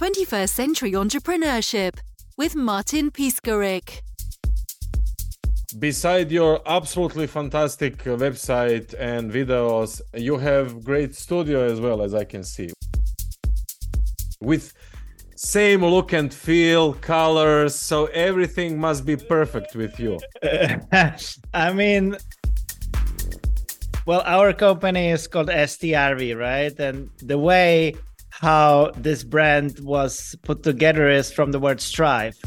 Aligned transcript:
21st 0.00 0.48
Century 0.48 0.92
Entrepreneurship 0.92 1.98
with 2.38 2.56
Martin 2.56 3.10
Piskarik. 3.10 4.00
Beside 5.78 6.32
your 6.32 6.62
absolutely 6.64 7.26
fantastic 7.26 8.06
uh, 8.06 8.16
website 8.16 8.94
and 8.98 9.30
videos, 9.30 10.00
you 10.14 10.38
have 10.38 10.82
great 10.82 11.14
studio 11.14 11.70
as 11.70 11.82
well 11.82 12.00
as 12.00 12.14
I 12.14 12.24
can 12.24 12.42
see. 12.44 12.70
With 14.40 14.72
same 15.36 15.84
look 15.84 16.14
and 16.14 16.32
feel, 16.32 16.94
colors, 16.94 17.74
so 17.74 18.06
everything 18.06 18.80
must 18.80 19.04
be 19.04 19.16
perfect 19.16 19.76
with 19.76 20.00
you. 20.00 20.18
I 21.52 21.74
mean, 21.74 22.16
well, 24.06 24.22
our 24.24 24.54
company 24.54 25.10
is 25.10 25.26
called 25.26 25.48
STRV, 25.48 26.38
right? 26.38 26.72
And 26.80 27.10
the 27.20 27.36
way 27.36 27.96
how 28.40 28.90
this 28.96 29.22
brand 29.22 29.78
was 29.80 30.34
put 30.42 30.62
together 30.62 31.10
is 31.10 31.30
from 31.30 31.52
the 31.52 31.58
word 31.58 31.78
strive. 31.78 32.38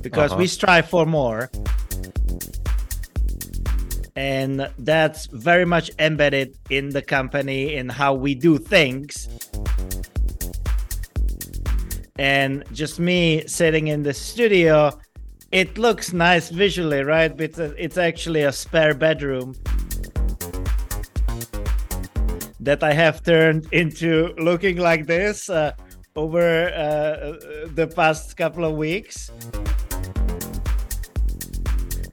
Because 0.00 0.32
uh-huh. 0.32 0.38
we 0.38 0.46
strive 0.46 0.88
for 0.88 1.04
more. 1.04 1.50
And 4.16 4.66
that's 4.78 5.26
very 5.26 5.66
much 5.66 5.90
embedded 5.98 6.56
in 6.70 6.88
the 6.88 7.02
company 7.02 7.74
in 7.74 7.90
how 7.90 8.14
we 8.14 8.34
do 8.34 8.56
things 8.56 9.28
and 12.16 12.62
just 12.72 13.00
me 13.00 13.42
sitting 13.46 13.88
in 13.88 14.02
the 14.02 14.12
studio 14.12 14.92
it 15.50 15.78
looks 15.78 16.12
nice 16.12 16.50
visually 16.50 17.02
right 17.02 17.36
but 17.38 17.58
it's 17.58 17.96
actually 17.96 18.42
a 18.42 18.52
spare 18.52 18.92
bedroom 18.92 19.54
that 22.62 22.82
i 22.84 22.92
have 22.92 23.22
turned 23.24 23.66
into 23.72 24.32
looking 24.38 24.76
like 24.76 25.06
this 25.06 25.50
uh, 25.50 25.72
over 26.14 26.68
uh, 26.68 27.66
the 27.74 27.90
past 27.96 28.36
couple 28.36 28.64
of 28.64 28.74
weeks. 28.76 29.30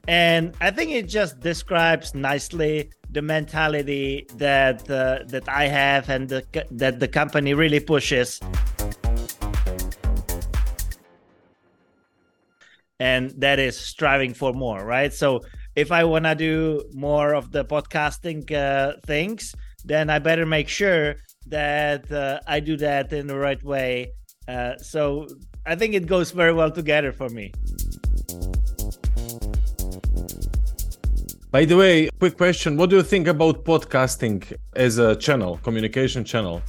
And 0.08 0.54
i 0.60 0.70
think 0.70 0.90
it 0.90 1.06
just 1.08 1.38
describes 1.38 2.14
nicely 2.14 2.90
the 3.10 3.22
mentality 3.22 4.26
that 4.36 4.90
uh, 4.90 5.20
that 5.26 5.48
i 5.48 5.66
have 5.68 6.08
and 6.08 6.28
the, 6.28 6.42
that 6.72 6.98
the 6.98 7.08
company 7.08 7.54
really 7.54 7.80
pushes. 7.80 8.40
And 12.98 13.30
that 13.40 13.58
is 13.58 13.78
striving 13.78 14.34
for 14.34 14.52
more 14.52 14.84
right? 14.84 15.12
So 15.12 15.42
if 15.76 15.92
i 15.92 16.02
want 16.02 16.24
to 16.24 16.34
do 16.34 16.82
more 16.92 17.34
of 17.34 17.52
the 17.52 17.64
podcasting 17.64 18.50
uh, 18.50 18.94
things 19.06 19.54
then 19.84 20.10
i 20.10 20.18
better 20.18 20.46
make 20.46 20.68
sure 20.68 21.16
that 21.46 22.10
uh, 22.12 22.38
i 22.46 22.60
do 22.60 22.76
that 22.76 23.12
in 23.12 23.26
the 23.26 23.36
right 23.36 23.62
way. 23.62 24.12
Uh, 24.48 24.76
so 24.78 25.26
i 25.66 25.74
think 25.74 25.94
it 25.94 26.06
goes 26.06 26.30
very 26.30 26.52
well 26.52 26.70
together 26.70 27.12
for 27.12 27.28
me. 27.28 27.52
By 31.50 31.64
the 31.64 31.76
way 31.76 32.08
quick 32.20 32.36
question. 32.36 32.76
What 32.76 32.90
do 32.90 32.96
you 32.96 33.02
think 33.02 33.26
about 33.26 33.64
podcasting 33.64 34.56
as 34.76 34.98
a 34.98 35.16
channel 35.16 35.58
communication 35.58 36.24
channel? 36.24 36.62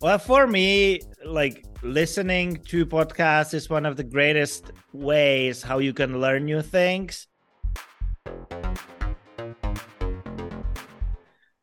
Well 0.00 0.18
for 0.18 0.46
me 0.46 1.00
like 1.24 1.64
listening 1.82 2.56
to 2.68 2.86
podcasts 2.86 3.54
is 3.54 3.70
one 3.70 3.86
of 3.86 3.96
the 3.96 4.04
greatest 4.04 4.72
ways 4.92 5.62
how 5.62 5.78
you 5.78 5.92
can 5.92 6.20
learn 6.20 6.44
new 6.44 6.62
things 6.62 7.26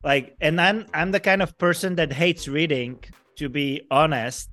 like 0.03 0.33
and 0.39 0.61
i'm 0.61 0.85
i'm 0.93 1.11
the 1.11 1.19
kind 1.19 1.41
of 1.41 1.57
person 1.57 1.95
that 1.95 2.13
hates 2.13 2.47
reading 2.47 2.97
to 3.35 3.49
be 3.49 3.81
honest 3.91 4.49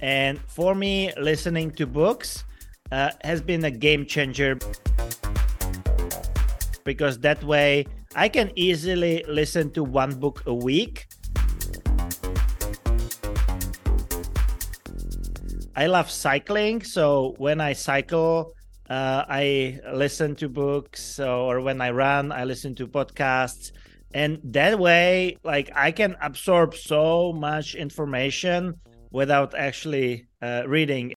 and 0.00 0.40
for 0.48 0.74
me 0.74 1.12
listening 1.16 1.70
to 1.70 1.86
books 1.86 2.44
uh, 2.90 3.10
has 3.22 3.40
been 3.40 3.64
a 3.64 3.70
game 3.70 4.04
changer 4.04 4.58
because 6.82 7.20
that 7.20 7.42
way 7.44 7.86
i 8.16 8.28
can 8.28 8.50
easily 8.56 9.24
listen 9.28 9.70
to 9.70 9.84
one 9.84 10.18
book 10.18 10.42
a 10.46 10.54
week 10.54 11.06
I 15.74 15.86
love 15.86 16.10
cycling. 16.10 16.82
So 16.82 17.34
when 17.38 17.58
I 17.58 17.72
cycle, 17.72 18.52
uh, 18.90 19.24
I 19.28 19.80
listen 19.92 20.34
to 20.36 20.48
books, 20.48 21.18
or 21.20 21.60
when 21.60 21.80
I 21.80 21.90
run, 21.90 22.32
I 22.32 22.44
listen 22.44 22.74
to 22.76 22.86
podcasts. 22.86 23.72
And 24.14 24.40
that 24.44 24.78
way, 24.78 25.38
like 25.44 25.70
I 25.74 25.92
can 25.92 26.16
absorb 26.20 26.74
so 26.74 27.32
much 27.32 27.74
information 27.74 28.74
without 29.10 29.54
actually 29.54 30.26
uh, 30.42 30.64
reading. 30.66 31.14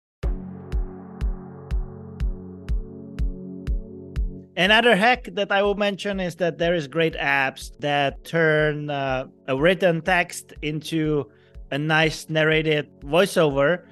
Another 4.58 4.96
hack 4.96 5.28
that 5.34 5.52
I 5.52 5.62
will 5.62 5.76
mention 5.76 6.22
is 6.22 6.36
that 6.38 6.58
there 6.58 6.74
is 6.74 6.88
great 6.88 7.16
apps 7.16 7.78
that 7.80 8.24
turn 8.24 8.90
uh, 8.90 9.26
a 9.50 9.58
written 9.58 10.02
text 10.02 10.53
into 10.62 11.30
a 11.72 11.78
nice 11.78 12.30
narrated 12.30 12.88
voiceover. 13.02 13.84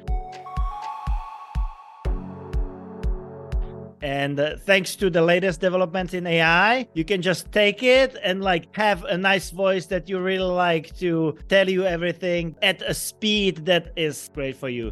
And 4.04 4.38
uh, 4.38 4.58
thanks 4.58 4.98
to 4.98 5.10
the 5.10 5.22
latest 5.22 5.62
developments 5.62 6.14
in 6.14 6.28
AI, 6.28 6.90
you 6.94 7.06
can 7.06 7.22
just 7.22 7.54
take 7.54 7.82
it 7.84 8.18
and 8.22 8.42
like 8.42 8.76
have 8.76 9.06
a 9.06 9.18
nice 9.18 9.50
voice 9.50 9.86
that 9.86 10.10
you 10.10 10.20
really 10.20 10.52
like 10.52 10.94
to 10.98 11.38
tell 11.48 11.70
you 11.70 11.86
everything 11.86 12.58
at 12.62 12.82
a 12.82 12.94
speed 12.94 13.66
that 13.66 13.94
is 13.96 14.30
great 14.34 14.58
for 14.58 14.68
you. 14.68 14.92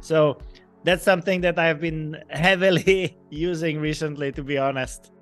So 0.00 0.38
that's 0.84 1.04
something 1.04 1.42
that 1.42 1.58
I've 1.58 1.82
been 1.82 2.16
heavily 2.30 3.18
using 3.30 3.78
recently, 3.78 4.32
to 4.32 4.42
be 4.42 4.56
honest. 4.56 5.12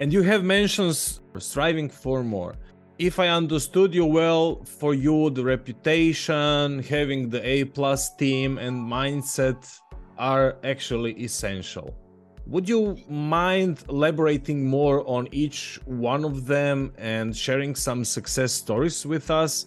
And 0.00 0.12
you 0.12 0.22
have 0.22 0.42
mentioned 0.42 0.96
striving 1.38 1.88
for 1.88 2.24
more. 2.24 2.56
If 2.98 3.20
I 3.20 3.28
understood 3.28 3.94
you 3.94 4.06
well, 4.06 4.64
for 4.64 4.92
you, 4.92 5.30
the 5.30 5.44
reputation, 5.44 6.82
having 6.82 7.30
the 7.30 7.46
A 7.46 7.64
plus 7.64 8.16
team 8.16 8.58
and 8.58 8.90
mindset 8.90 9.78
are 10.18 10.56
actually 10.64 11.12
essential. 11.22 11.94
Would 12.46 12.68
you 12.68 12.96
mind 13.08 13.84
elaborating 13.88 14.66
more 14.66 15.06
on 15.06 15.28
each 15.30 15.78
one 15.84 16.24
of 16.24 16.46
them 16.46 16.92
and 16.98 17.36
sharing 17.36 17.74
some 17.74 18.04
success 18.04 18.52
stories 18.52 19.06
with 19.06 19.30
us? 19.30 19.66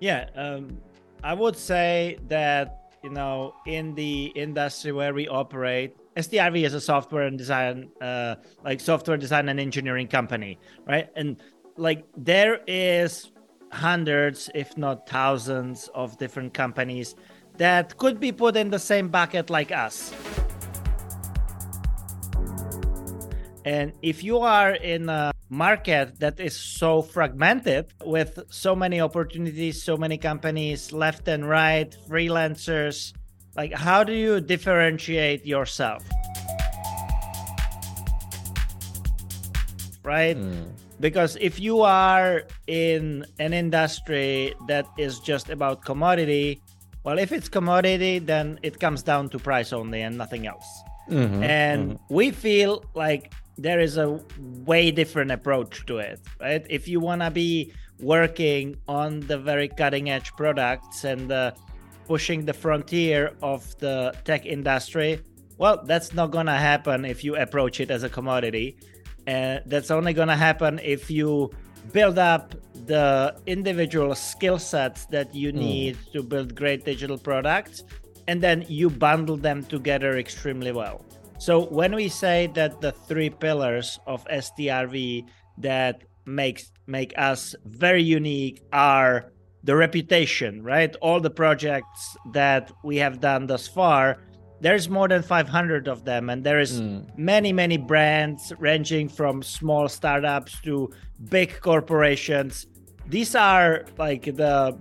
Yeah, 0.00 0.28
um, 0.34 0.78
I 1.24 1.34
would 1.34 1.56
say 1.56 2.18
that 2.28 2.94
you 3.02 3.10
know 3.10 3.54
in 3.66 3.94
the 3.94 4.26
industry 4.34 4.92
where 4.92 5.14
we 5.14 5.28
operate, 5.28 5.96
STRV 6.16 6.66
is 6.66 6.74
a 6.74 6.80
software 6.80 7.22
and 7.22 7.38
design, 7.38 7.88
uh, 8.00 8.36
like 8.64 8.80
software 8.80 9.16
design 9.16 9.48
and 9.48 9.58
engineering 9.58 10.08
company, 10.08 10.58
right? 10.86 11.08
And 11.16 11.42
like 11.76 12.04
there 12.16 12.60
is 12.66 13.32
hundreds, 13.72 14.50
if 14.54 14.76
not 14.76 15.08
thousands, 15.08 15.88
of 15.94 16.18
different 16.18 16.52
companies 16.52 17.14
that 17.60 17.98
could 17.98 18.18
be 18.18 18.32
put 18.32 18.56
in 18.56 18.70
the 18.70 18.78
same 18.78 19.08
bucket 19.10 19.50
like 19.50 19.70
us. 19.70 20.14
And 23.66 23.92
if 24.00 24.24
you 24.24 24.38
are 24.38 24.72
in 24.72 25.10
a 25.10 25.30
market 25.50 26.18
that 26.20 26.40
is 26.40 26.56
so 26.56 27.02
fragmented 27.02 27.92
with 28.02 28.38
so 28.48 28.74
many 28.74 28.98
opportunities, 28.98 29.82
so 29.82 29.98
many 29.98 30.16
companies 30.16 30.90
left 30.90 31.28
and 31.28 31.46
right, 31.46 31.94
freelancers, 32.08 33.12
like 33.54 33.74
how 33.74 34.04
do 34.04 34.14
you 34.14 34.40
differentiate 34.40 35.44
yourself? 35.44 36.02
Right? 40.02 40.38
Mm. 40.38 40.72
Because 40.98 41.36
if 41.42 41.60
you 41.60 41.82
are 41.82 42.44
in 42.66 43.26
an 43.38 43.52
industry 43.52 44.54
that 44.66 44.86
is 44.96 45.20
just 45.20 45.50
about 45.50 45.84
commodity, 45.84 46.62
well, 47.04 47.18
if 47.18 47.32
it's 47.32 47.48
commodity, 47.48 48.18
then 48.18 48.58
it 48.62 48.78
comes 48.78 49.02
down 49.02 49.28
to 49.30 49.38
price 49.38 49.72
only 49.72 50.02
and 50.02 50.16
nothing 50.18 50.46
else. 50.46 50.66
Mm-hmm, 51.08 51.42
and 51.42 51.92
mm-hmm. 51.92 52.14
we 52.14 52.30
feel 52.30 52.84
like 52.94 53.32
there 53.56 53.80
is 53.80 53.96
a 53.96 54.20
way 54.38 54.90
different 54.90 55.30
approach 55.30 55.84
to 55.86 55.98
it, 55.98 56.20
right? 56.40 56.64
If 56.70 56.88
you 56.88 57.00
want 57.00 57.22
to 57.22 57.30
be 57.30 57.72
working 58.00 58.76
on 58.88 59.20
the 59.20 59.38
very 59.38 59.68
cutting 59.68 60.08
edge 60.10 60.32
products 60.32 61.04
and 61.04 61.30
uh, 61.30 61.52
pushing 62.06 62.44
the 62.44 62.52
frontier 62.52 63.34
of 63.42 63.78
the 63.78 64.14
tech 64.24 64.46
industry, 64.46 65.20
well, 65.58 65.82
that's 65.84 66.14
not 66.14 66.30
going 66.30 66.46
to 66.46 66.52
happen 66.52 67.04
if 67.04 67.22
you 67.22 67.36
approach 67.36 67.80
it 67.80 67.90
as 67.90 68.02
a 68.02 68.08
commodity. 68.08 68.76
And 69.26 69.58
uh, 69.58 69.62
that's 69.66 69.90
only 69.90 70.14
going 70.14 70.28
to 70.28 70.36
happen 70.36 70.80
if 70.82 71.10
you 71.10 71.50
build 71.92 72.18
up 72.18 72.54
the 72.90 73.36
individual 73.46 74.14
skill 74.14 74.58
sets 74.58 75.06
that 75.14 75.32
you 75.32 75.50
hmm. 75.52 75.58
need 75.58 75.94
mm. 75.96 76.12
to 76.12 76.22
build 76.22 76.48
great 76.54 76.84
digital 76.84 77.16
products 77.16 77.84
and 78.26 78.42
then 78.42 78.64
you 78.68 78.90
bundle 78.90 79.36
them 79.36 79.62
together 79.74 80.18
extremely 80.18 80.72
well 80.72 80.98
So 81.40 81.64
when 81.64 81.94
we 81.94 82.08
say 82.08 82.48
that 82.52 82.82
the 82.82 82.92
three 82.92 83.30
pillars 83.30 83.98
of 84.06 84.22
STRV 84.28 85.24
that 85.58 86.04
makes 86.26 86.70
make 86.86 87.14
us 87.16 87.56
very 87.64 88.02
unique 88.02 88.60
are 88.74 89.32
the 89.64 89.74
reputation, 89.74 90.62
right? 90.62 90.94
All 91.00 91.18
the 91.18 91.30
projects 91.30 92.16
that 92.32 92.70
we 92.84 92.96
have 92.98 93.20
done 93.20 93.46
thus 93.46 93.66
far, 93.66 94.18
there's 94.60 94.90
more 94.90 95.08
than 95.08 95.22
500 95.22 95.88
of 95.88 96.04
them 96.04 96.28
and 96.28 96.44
there 96.44 96.60
is 96.60 96.82
mm. 96.82 97.08
many 97.16 97.54
many 97.54 97.78
brands 97.78 98.52
ranging 98.58 99.08
from 99.08 99.42
small 99.42 99.88
startups 99.88 100.60
to 100.60 100.92
big 101.30 101.58
corporations. 101.60 102.66
These 103.10 103.34
are 103.34 103.84
like 103.98 104.24
the 104.24 104.78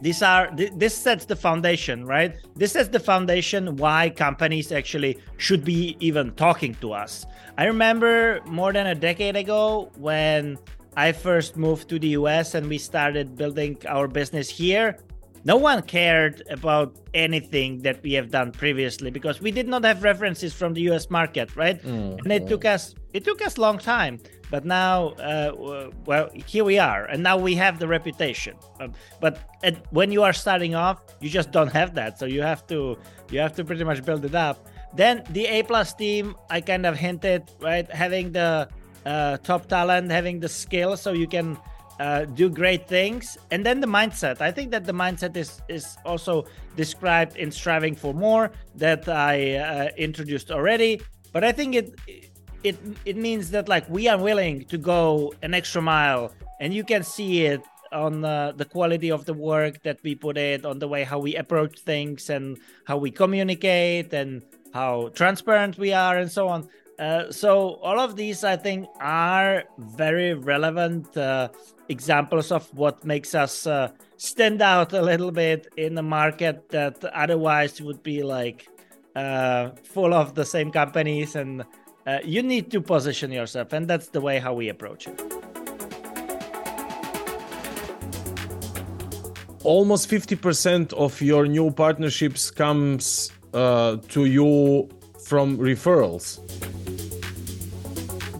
these 0.00 0.22
are 0.22 0.50
this 0.54 0.96
sets 0.96 1.26
the 1.26 1.36
foundation 1.36 2.06
right? 2.06 2.34
This 2.56 2.72
sets 2.72 2.88
the 2.88 3.00
foundation 3.00 3.76
why 3.76 4.10
companies 4.10 4.72
actually 4.72 5.18
should 5.36 5.64
be 5.64 5.96
even 6.00 6.32
talking 6.36 6.74
to 6.76 6.92
us. 6.92 7.26
I 7.58 7.64
remember 7.64 8.40
more 8.46 8.72
than 8.72 8.86
a 8.86 8.94
decade 8.94 9.36
ago 9.36 9.90
when 9.96 10.58
i 10.96 11.12
first 11.12 11.56
moved 11.56 11.88
to 11.88 11.98
the 11.98 12.08
us 12.18 12.54
and 12.54 12.66
we 12.68 12.76
started 12.76 13.36
building 13.36 13.78
our 13.86 14.08
business 14.08 14.48
here 14.48 14.98
no 15.44 15.56
one 15.56 15.82
cared 15.82 16.42
about 16.50 16.96
anything 17.14 17.82
that 17.82 18.02
we 18.02 18.12
have 18.12 18.30
done 18.30 18.52
previously 18.52 19.10
because 19.10 19.40
we 19.40 19.50
did 19.50 19.68
not 19.68 19.84
have 19.84 20.02
references 20.02 20.52
from 20.52 20.74
the 20.74 20.82
us 20.82 21.10
market 21.10 21.54
right? 21.56 21.82
Mm, 21.82 22.18
and 22.22 22.32
it 22.32 22.46
took 22.46 22.64
us 22.64 22.94
it 23.12 23.24
took 23.24 23.42
us 23.42 23.56
a 23.56 23.60
long 23.60 23.78
time 23.78 24.18
but 24.50 24.64
now 24.64 25.08
uh, 25.10 25.90
well 26.04 26.28
here 26.46 26.64
we 26.64 26.78
are 26.78 27.04
and 27.06 27.22
now 27.22 27.36
we 27.36 27.54
have 27.54 27.78
the 27.78 27.88
reputation. 27.88 28.56
Um, 28.80 28.92
but 29.20 29.38
at, 29.62 29.90
when 29.92 30.12
you 30.12 30.22
are 30.22 30.32
starting 30.32 30.74
off 30.74 31.02
you 31.20 31.28
just 31.28 31.50
don't 31.50 31.72
have 31.72 31.94
that 31.94 32.18
so 32.18 32.26
you 32.26 32.42
have 32.42 32.66
to 32.68 32.98
you 33.30 33.38
have 33.40 33.54
to 33.56 33.64
pretty 33.64 33.84
much 33.84 34.04
build 34.04 34.24
it 34.24 34.34
up. 34.34 34.66
Then 34.94 35.22
the 35.30 35.46
a 35.46 35.62
plus 35.62 35.94
team 35.94 36.34
i 36.50 36.60
kind 36.60 36.84
of 36.84 36.96
hinted 36.96 37.50
right 37.60 37.90
having 37.90 38.32
the 38.32 38.68
uh, 39.06 39.36
top 39.38 39.66
talent 39.66 40.10
having 40.10 40.40
the 40.40 40.48
skill 40.48 40.96
so 40.96 41.12
you 41.12 41.26
can 41.26 41.56
uh, 42.00 42.24
do 42.24 42.48
great 42.48 42.88
things. 42.88 43.36
And 43.50 43.64
then 43.64 43.80
the 43.80 43.86
mindset. 43.86 44.40
I 44.40 44.50
think 44.50 44.70
that 44.70 44.84
the 44.86 44.92
mindset 44.92 45.36
is 45.36 45.60
is 45.68 45.98
also 46.04 46.46
described 46.74 47.36
in 47.36 47.52
striving 47.52 47.94
for 47.94 48.14
more 48.14 48.50
that 48.74 49.08
i 49.08 49.56
uh, 49.56 49.88
introduced 49.96 50.50
already. 50.50 51.00
But 51.32 51.44
i 51.44 51.52
think 51.52 51.74
it 51.74 51.88
it 52.64 52.76
it 53.04 53.16
means 53.16 53.50
that 53.50 53.68
like 53.68 53.86
we 53.88 54.08
are 54.08 54.18
willing 54.18 54.64
to 54.72 54.78
go 54.78 55.32
an 55.42 55.52
extra 55.54 55.82
mile 55.82 56.32
and 56.60 56.72
you 56.74 56.84
can 56.84 57.02
see 57.02 57.44
it 57.44 57.62
on 57.92 58.24
uh, 58.24 58.52
the 58.56 58.64
quality 58.64 59.10
of 59.10 59.24
the 59.24 59.34
work 59.34 59.82
that 59.82 59.98
we 60.02 60.14
put 60.14 60.36
it 60.38 60.64
on 60.64 60.78
the 60.78 60.88
way 60.88 61.02
how 61.04 61.18
we 61.18 61.34
approach 61.36 61.80
things 61.80 62.30
and 62.30 62.58
how 62.86 62.96
we 62.96 63.10
communicate 63.10 64.12
and 64.14 64.42
how 64.72 65.10
transparent 65.14 65.76
we 65.76 65.92
are 65.92 66.16
and 66.18 66.30
so 66.30 66.48
on. 66.48 66.68
Uh, 66.98 67.32
so 67.32 67.80
all 67.86 67.98
of 67.98 68.14
these 68.14 68.44
i 68.44 68.54
think 68.54 68.86
are 69.00 69.64
very 69.78 70.34
relevant 70.34 71.16
uh, 71.16 71.48
examples 71.90 72.52
of 72.52 72.72
what 72.72 73.04
makes 73.04 73.34
us 73.34 73.66
uh, 73.66 73.90
stand 74.16 74.62
out 74.62 74.92
a 74.92 75.02
little 75.02 75.32
bit 75.32 75.66
in 75.76 75.98
a 75.98 76.02
market 76.02 76.68
that 76.70 77.04
otherwise 77.04 77.80
would 77.82 78.02
be 78.02 78.22
like 78.22 78.68
uh, 79.16 79.70
full 79.82 80.14
of 80.14 80.34
the 80.34 80.44
same 80.44 80.70
companies 80.70 81.34
and 81.34 81.64
uh, 82.06 82.18
you 82.24 82.42
need 82.42 82.70
to 82.70 82.80
position 82.80 83.32
yourself 83.32 83.72
and 83.72 83.88
that's 83.88 84.08
the 84.08 84.20
way 84.20 84.38
how 84.38 84.54
we 84.54 84.68
approach 84.68 85.08
it. 85.08 85.20
Almost 89.64 90.08
50% 90.08 90.94
of 90.94 91.20
your 91.20 91.46
new 91.46 91.70
partnerships 91.70 92.50
comes 92.50 93.30
uh, 93.52 93.96
to 94.08 94.24
you 94.24 94.88
from 95.26 95.58
referrals 95.58 96.40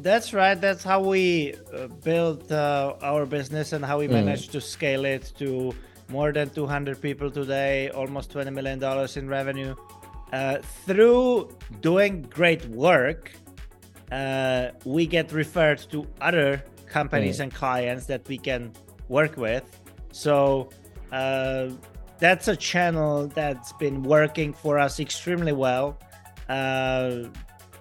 that's 0.02 0.32
right 0.32 0.60
that's 0.60 0.84
how 0.84 1.00
we 1.00 1.54
uh, 1.74 1.86
built 2.04 2.50
uh, 2.50 2.94
our 3.02 3.26
business 3.26 3.72
and 3.72 3.84
how 3.84 3.98
we 3.98 4.06
mm. 4.06 4.12
managed 4.12 4.52
to 4.52 4.60
scale 4.60 5.04
it 5.04 5.32
to 5.38 5.72
more 6.08 6.32
than 6.32 6.50
200 6.50 7.00
people 7.00 7.30
today 7.30 7.88
almost 7.90 8.30
20 8.30 8.50
million 8.50 8.78
dollars 8.78 9.16
in 9.16 9.28
revenue 9.28 9.74
uh, 10.32 10.58
through 10.86 11.48
doing 11.80 12.22
great 12.22 12.64
work 12.66 13.32
uh, 14.12 14.70
we 14.84 15.06
get 15.06 15.32
referred 15.32 15.78
to 15.90 16.06
other 16.20 16.62
companies 16.86 17.38
mm. 17.38 17.44
and 17.44 17.54
clients 17.54 18.06
that 18.06 18.26
we 18.28 18.36
can 18.36 18.72
work 19.08 19.36
with. 19.36 19.64
So 20.12 20.68
uh, 21.12 21.70
that's 22.18 22.48
a 22.48 22.56
channel 22.56 23.28
that's 23.28 23.72
been 23.74 24.02
working 24.02 24.52
for 24.52 24.78
us 24.78 25.00
extremely 25.00 25.52
well. 25.52 25.98
Uh, 26.48 27.24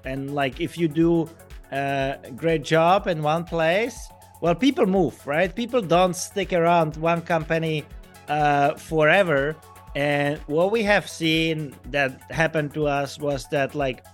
and 0.06 0.33
like 0.33 0.62
if 0.62 0.77
you 0.77 0.88
do 0.88 1.30
a 1.71 2.18
great 2.36 2.63
job 2.63 3.07
in 3.07 3.21
one 3.21 3.44
place, 3.44 4.10
well, 4.42 4.56
people 4.56 4.86
move, 4.86 5.25
right? 5.27 5.54
People 5.54 5.81
don't 5.81 6.16
stick 6.16 6.54
around 6.54 6.95
one 6.98 7.21
company 7.21 7.86
uh, 8.27 8.75
forever. 8.75 9.56
And 9.95 10.39
what 10.48 10.71
we 10.71 10.83
have 10.83 11.10
seen 11.10 11.75
that 11.92 12.21
happened 12.31 12.74
to 12.75 12.88
us 12.88 13.19
was 13.19 13.48
that 13.50 13.75
like 13.75 14.06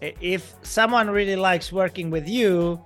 if 0.00 0.54
someone 0.62 1.10
really 1.10 1.36
likes 1.36 1.72
working 1.72 2.10
with 2.10 2.28
you, 2.28 2.80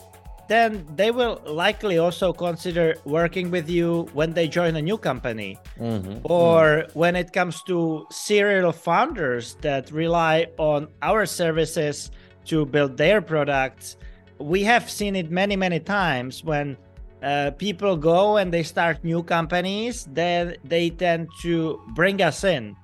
then 0.49 0.85
they 0.97 1.13
will 1.13 1.41
likely 1.47 1.99
also 1.99 2.33
consider 2.33 2.97
working 3.05 3.53
with 3.53 3.71
you 3.71 4.09
when 4.15 4.33
they 4.33 4.49
join 4.49 4.75
a 4.75 4.83
new 4.83 4.99
company. 4.99 5.57
Mm-hmm. 5.79 6.19
Or 6.25 6.63
mm-hmm. 6.65 6.99
when 6.99 7.15
it 7.15 7.33
comes 7.33 7.63
to 7.65 8.05
serial 8.11 8.73
founders 8.73 9.55
that 9.61 9.93
rely 9.93 10.47
on 10.59 10.89
our 11.03 11.25
services 11.25 12.11
to 12.47 12.67
build 12.67 12.97
their 12.97 13.23
products, 13.23 13.97
we 14.41 14.65
have 14.65 14.91
seen 14.91 15.17
it 15.17 15.31
many, 15.31 15.55
many 15.57 15.81
times 15.81 16.43
when 16.43 16.77
uh, 17.23 17.51
people 17.59 17.97
go 17.97 18.39
and 18.39 18.53
they 18.53 18.63
start 18.63 19.05
new 19.05 19.23
companies, 19.23 20.09
then 20.13 20.57
they 20.65 20.91
tend 20.91 21.29
to 21.43 21.81
bring 21.95 22.23
us 22.23 22.45
in. 22.45 22.75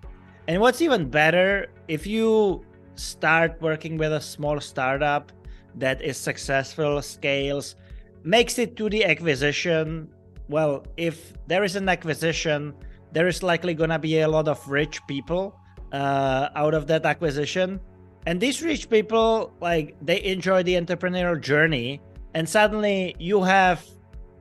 And 0.48 0.60
what's 0.60 0.82
even 0.82 1.08
better, 1.08 1.68
if 1.88 2.06
you 2.06 2.64
start 2.94 3.60
working 3.60 3.96
with 3.96 4.12
a 4.12 4.20
small 4.20 4.60
startup 4.60 5.32
that 5.74 6.02
is 6.02 6.16
successful, 6.16 7.00
scales, 7.02 7.76
makes 8.22 8.58
it 8.58 8.76
to 8.76 8.88
the 8.90 9.04
acquisition. 9.04 10.08
Well, 10.48 10.84
if 10.96 11.32
there 11.46 11.64
is 11.64 11.76
an 11.76 11.88
acquisition, 11.88 12.74
there 13.12 13.26
is 13.26 13.42
likely 13.42 13.74
going 13.74 13.90
to 13.90 13.98
be 13.98 14.20
a 14.20 14.28
lot 14.28 14.48
of 14.48 14.66
rich 14.68 15.00
people 15.08 15.58
uh, 15.92 16.48
out 16.54 16.74
of 16.74 16.86
that 16.88 17.06
acquisition. 17.06 17.80
And 18.26 18.40
these 18.40 18.60
rich 18.62 18.90
people, 18.90 19.54
like, 19.60 19.96
they 20.02 20.22
enjoy 20.24 20.62
the 20.64 20.74
entrepreneurial 20.74 21.40
journey. 21.40 22.00
And 22.34 22.48
suddenly 22.48 23.14
you 23.18 23.42
have 23.42 23.84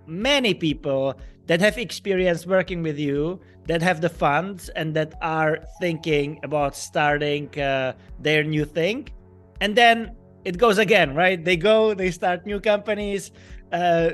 many 0.08 0.54
people 0.54 1.18
that 1.48 1.62
have 1.62 1.78
experience 1.78 2.46
working 2.46 2.82
with 2.82 2.98
you 2.98 3.40
that 3.68 3.82
have 3.82 4.02
the 4.02 4.10
funds 4.10 4.70
and 4.70 4.96
that 4.96 5.14
are 5.22 5.60
thinking 5.80 6.40
about 6.44 6.76
starting 6.76 7.48
uh, 7.60 7.94
their 8.20 8.44
new 8.44 8.66
thing. 8.66 9.08
And 9.62 9.76
then 9.76 10.16
it 10.44 10.58
goes 10.58 10.78
again 10.78 11.16
right? 11.16 11.44
They 11.44 11.58
go 11.58 11.94
they 11.94 12.12
start 12.12 12.46
new 12.46 12.60
companies. 12.60 13.32
Uh, 13.72 14.10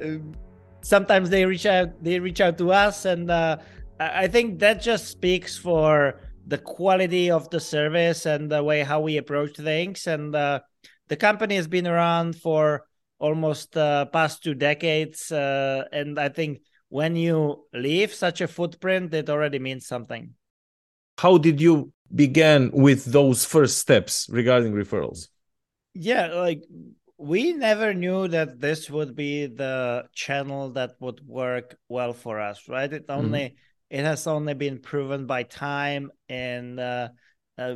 sometimes 0.82 1.30
they 1.30 1.46
reach 1.46 1.66
out 1.66 2.02
they 2.04 2.20
reach 2.20 2.42
out 2.42 2.58
to 2.60 2.72
us. 2.72 3.06
And 3.06 3.30
uh, 3.32 3.58
i 4.00 4.28
think 4.28 4.58
that 4.60 4.82
just 4.82 5.08
speaks 5.08 5.56
for 5.58 6.20
the 6.48 6.58
quality 6.58 7.32
of 7.32 7.50
the 7.50 7.60
service 7.60 8.26
and 8.26 8.52
the 8.52 8.64
way 8.64 8.82
how 8.84 9.00
we 9.00 9.18
approach 9.18 9.56
things 9.56 10.08
and 10.08 10.36
uh, 10.36 10.60
the 11.08 11.16
company 11.16 11.56
has 11.56 11.68
been 11.68 11.88
around 11.88 12.36
for 12.36 12.86
almost 13.20 13.78
uh, 13.78 14.06
past 14.06 14.44
two 14.44 14.54
decades 14.56 15.32
uh, 15.32 15.84
and 15.92 16.20
i 16.20 16.30
think 16.30 16.62
when 16.92 17.16
you 17.16 17.64
leave 17.74 18.14
such 18.14 18.42
a 18.42 18.48
footprint, 18.50 19.14
it 19.14 19.30
already 19.30 19.60
means 19.60 19.88
something. 19.88 20.34
How 21.18 21.38
did 21.38 21.62
you 21.62 21.94
begin 22.14 22.70
with 22.74 23.06
those 23.06 23.46
first 23.46 23.78
steps 23.78 24.28
regarding 24.30 24.74
referrals? 24.74 25.30
Yeah, 25.94 26.28
like 26.34 26.64
we 27.18 27.54
never 27.54 27.94
knew 27.94 28.28
that 28.28 28.60
this 28.60 28.90
would 28.90 29.16
be 29.16 29.46
the 29.46 30.04
channel 30.14 30.72
that 30.72 30.96
would 31.00 31.26
work 31.26 31.78
well 31.88 32.12
for 32.12 32.42
us, 32.42 32.68
right? 32.68 32.92
It 32.92 33.06
only 33.08 33.40
mm-hmm. 33.40 33.56
It 33.92 34.06
has 34.06 34.26
only 34.26 34.54
been 34.54 34.80
proven 34.80 35.28
by 35.28 35.44
time 35.44 36.10
and 36.30 36.80
uh, 36.80 37.10
uh, 37.58 37.76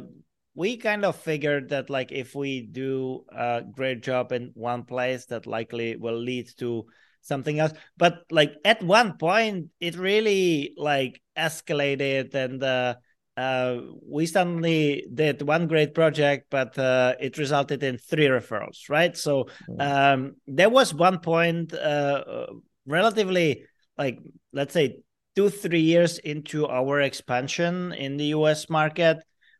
we 0.55 0.77
kind 0.77 1.03
of 1.03 1.17
figured 1.17 1.69
that 1.69 1.89
like 1.89 2.13
if 2.13 2.34
we 2.34 2.62
do 2.62 3.25
a 3.36 3.62
great 3.69 4.01
job 4.01 4.31
in 4.31 4.51
one 4.53 4.84
place 4.84 5.25
that 5.25 5.45
likely 5.45 5.98
will 5.98 6.17
lead 6.17 6.50
to 6.57 6.86
something 7.22 7.60
else 7.60 7.74
but 7.98 8.24
like 8.31 8.53
at 8.63 8.81
one 8.81 9.17
point 9.17 9.67
it 9.81 9.98
really 9.98 10.74
like 10.77 11.22
escalated 11.38 12.34
and 12.34 12.63
uh, 12.63 12.95
uh, 13.36 13.77
we 14.07 14.25
suddenly 14.25 15.05
did 15.13 15.41
one 15.41 15.67
great 15.67 15.93
project 15.93 16.48
but 16.50 16.79
uh, 16.79 17.13
it 17.19 17.38
resulted 17.38 17.84
in 17.84 17.98
three 17.98 18.27
referrals 18.27 18.88
right 18.89 19.17
so 19.17 19.48
mm. 19.69 19.81
um, 19.81 20.36
there 20.48 20.69
was 20.69 20.93
one 20.93 21.19
point 21.19 21.74
uh, 21.74 22.45
relatively 22.86 23.65
like 23.98 24.19
let's 24.53 24.74
say 24.74 24.95
two 25.36 25.50
three 25.50 25.82
years 25.82 26.18
into 26.20 26.68
our 26.68 27.01
expansion 27.01 27.94
in 27.94 28.18
the 28.18 28.27
us 28.27 28.70
market 28.70 29.18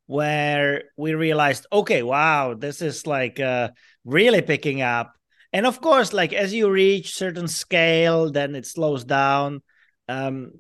where 0.08 0.84
we 0.98 1.16
realized, 1.16 1.66
okay, 1.72 2.04
wow, 2.04 2.54
this 2.54 2.82
is 2.82 3.08
like 3.08 3.40
uh, 3.40 3.70
really 4.04 4.42
picking 4.42 4.82
up. 4.82 5.14
And 5.52 5.66
of 5.66 5.82
course, 5.82 6.14
like 6.14 6.34
as 6.34 6.54
you 6.54 6.70
reach 6.70 7.16
certain 7.16 7.48
scale, 7.48 8.32
then 8.32 8.56
it 8.56 8.66
slows 8.66 9.04
down. 9.04 9.62
Um, 10.08 10.52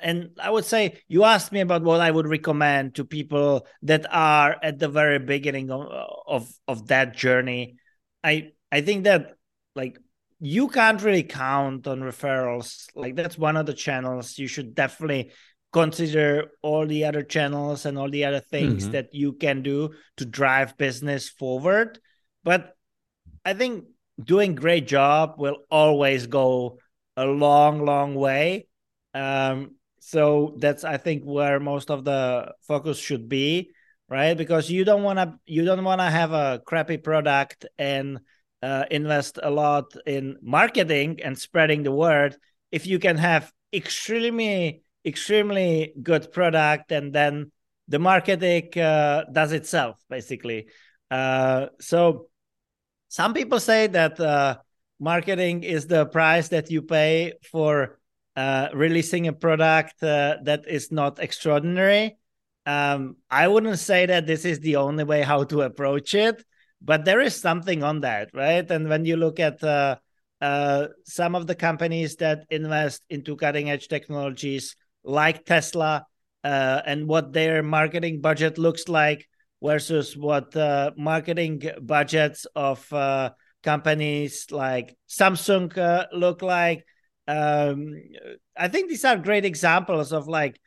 and 0.00 0.30
I 0.40 0.50
would 0.50 0.64
say 0.64 1.00
you 1.08 1.24
asked 1.24 1.50
me 1.52 1.60
about 1.60 1.82
what 1.82 2.00
I 2.00 2.10
would 2.10 2.28
recommend 2.28 2.94
to 2.96 3.04
people 3.04 3.66
that 3.82 4.06
are 4.10 4.56
at 4.62 4.78
the 4.78 4.88
very 4.88 5.18
beginning 5.18 5.70
of 5.70 5.86
of, 6.26 6.52
of 6.68 6.86
that 6.88 7.16
journey. 7.16 7.76
I 8.22 8.52
I 8.70 8.82
think 8.82 9.04
that 9.04 9.34
like 9.74 9.98
you 10.44 10.66
can't 10.66 11.00
really 11.02 11.22
count 11.22 11.86
on 11.86 12.00
referrals. 12.00 12.88
Like 12.96 13.14
that's 13.14 13.38
one 13.38 13.56
of 13.56 13.64
the 13.64 13.74
channels 13.74 14.38
you 14.38 14.48
should 14.48 14.74
definitely 14.74 15.30
consider 15.72 16.50
all 16.62 16.86
the 16.86 17.04
other 17.04 17.22
channels 17.22 17.86
and 17.86 17.96
all 17.96 18.10
the 18.10 18.24
other 18.24 18.40
things 18.40 18.82
mm-hmm. 18.82 18.92
that 18.92 19.14
you 19.14 19.32
can 19.32 19.62
do 19.62 19.90
to 20.16 20.24
drive 20.24 20.76
business 20.76 21.30
forward 21.30 21.98
but 22.44 22.76
i 23.44 23.54
think 23.54 23.84
doing 24.22 24.54
great 24.54 24.86
job 24.86 25.34
will 25.38 25.56
always 25.70 26.26
go 26.26 26.78
a 27.16 27.24
long 27.24 27.84
long 27.84 28.14
way 28.14 28.66
um, 29.14 29.74
so 29.98 30.54
that's 30.58 30.84
i 30.84 30.98
think 30.98 31.22
where 31.24 31.58
most 31.58 31.90
of 31.90 32.04
the 32.04 32.52
focus 32.68 32.98
should 32.98 33.28
be 33.28 33.70
right 34.10 34.36
because 34.36 34.70
you 34.70 34.84
don't 34.84 35.02
want 35.02 35.18
to 35.18 35.34
you 35.46 35.64
don't 35.64 35.84
want 35.84 36.02
to 36.02 36.10
have 36.10 36.32
a 36.32 36.60
crappy 36.66 36.98
product 36.98 37.64
and 37.78 38.20
uh, 38.62 38.84
invest 38.90 39.38
a 39.42 39.50
lot 39.50 39.92
in 40.06 40.36
marketing 40.40 41.20
and 41.22 41.36
spreading 41.36 41.82
the 41.82 41.92
word. 41.92 42.36
If 42.70 42.86
you 42.86 42.98
can 42.98 43.18
have 43.18 43.52
extremely 43.72 44.82
extremely 45.04 45.92
good 46.00 46.30
product 46.32 46.92
and 46.92 47.12
then 47.12 47.50
the 47.88 47.98
marketing 47.98 48.70
uh, 48.78 49.24
does 49.32 49.52
itself 49.52 49.96
basically. 50.08 50.68
Uh, 51.10 51.66
so 51.80 52.28
some 53.08 53.34
people 53.34 53.58
say 53.58 53.88
that 53.88 54.18
uh, 54.20 54.56
marketing 55.00 55.64
is 55.64 55.86
the 55.86 56.06
price 56.06 56.48
that 56.48 56.70
you 56.70 56.82
pay 56.82 57.32
for 57.50 57.98
uh, 58.36 58.68
releasing 58.72 59.26
a 59.26 59.32
product 59.32 60.02
uh, 60.02 60.36
that 60.44 60.66
is 60.68 60.92
not 60.92 61.18
extraordinary. 61.18 62.16
Um, 62.64 63.16
i 63.28 63.48
wouldn't 63.48 63.80
say 63.80 64.06
that 64.06 64.24
this 64.24 64.44
is 64.44 64.60
the 64.60 64.76
only 64.76 65.02
way 65.02 65.22
how 65.22 65.42
to 65.42 65.62
approach 65.62 66.14
it 66.14 66.44
but 66.84 67.04
there 67.04 67.20
is 67.20 67.40
something 67.40 67.82
on 67.82 68.00
that 68.00 68.28
right 68.34 68.70
and 68.70 68.88
when 68.88 69.04
you 69.04 69.16
look 69.16 69.38
at 69.40 69.62
uh, 69.62 69.96
some 71.04 71.34
of 71.36 71.46
the 71.46 71.54
companies 71.54 72.16
that 72.16 72.44
invest 72.50 73.02
into 73.08 73.36
cutting 73.36 73.70
edge 73.70 73.86
technologies 73.88 74.74
like 75.04 75.44
Tesla 75.44 76.04
uh, 76.44 76.82
and 76.84 77.06
what 77.06 77.32
their 77.32 77.62
marketing 77.62 78.20
budget 78.20 78.58
looks 78.58 78.88
like 78.88 79.28
versus 79.62 80.16
what 80.16 80.54
uh, 80.56 80.90
marketing 80.96 81.62
budgets 81.80 82.46
of 82.56 82.92
uh, 82.92 83.30
companies 83.62 84.46
like 84.50 84.96
Samsung 85.08 85.76
uh, 85.78 86.06
look 86.12 86.42
like. 86.42 86.84
Um, 87.28 87.94
I 88.56 88.66
think 88.68 88.88
these 88.88 89.04
are 89.04 89.16
great 89.16 89.44
examples 89.44 90.12
of 90.12 90.26
like 90.26 90.60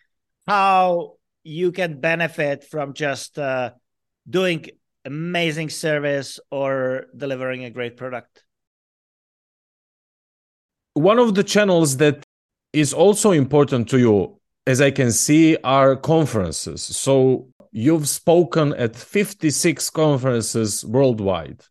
how 0.47 1.15
you 1.43 1.73
can 1.73 1.99
benefit 1.99 2.63
from 2.63 2.93
just 2.93 3.37
uh, 3.37 3.71
doing 4.29 4.65
amazing 5.05 5.69
service 5.69 6.39
or 6.51 7.05
delivering 7.15 7.63
a 7.63 7.69
great 7.69 7.97
product. 7.97 8.43
One 10.93 11.19
of 11.19 11.35
the 11.35 11.43
channels 11.43 11.97
that 11.97 12.23
is 12.73 12.93
also 12.93 13.31
important 13.31 13.89
to 13.89 13.99
you, 13.99 14.39
as 14.67 14.81
I 14.81 14.91
can 14.91 15.11
see, 15.11 15.57
are 15.63 15.95
conferences. 15.95 16.83
So 16.83 17.49
you've 17.71 18.07
spoken 18.07 18.73
at 18.73 18.95
56 18.95 19.89
conferences 19.89 20.83
worldwide. 20.85 21.61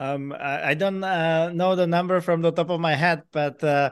Um, 0.00 0.32
I, 0.32 0.70
I 0.70 0.74
don't 0.74 1.02
uh, 1.02 1.50
know 1.52 1.76
the 1.76 1.86
number 1.86 2.20
from 2.20 2.42
the 2.42 2.52
top 2.52 2.70
of 2.70 2.80
my 2.80 2.94
head, 2.94 3.22
but 3.32 3.62
uh, 3.62 3.90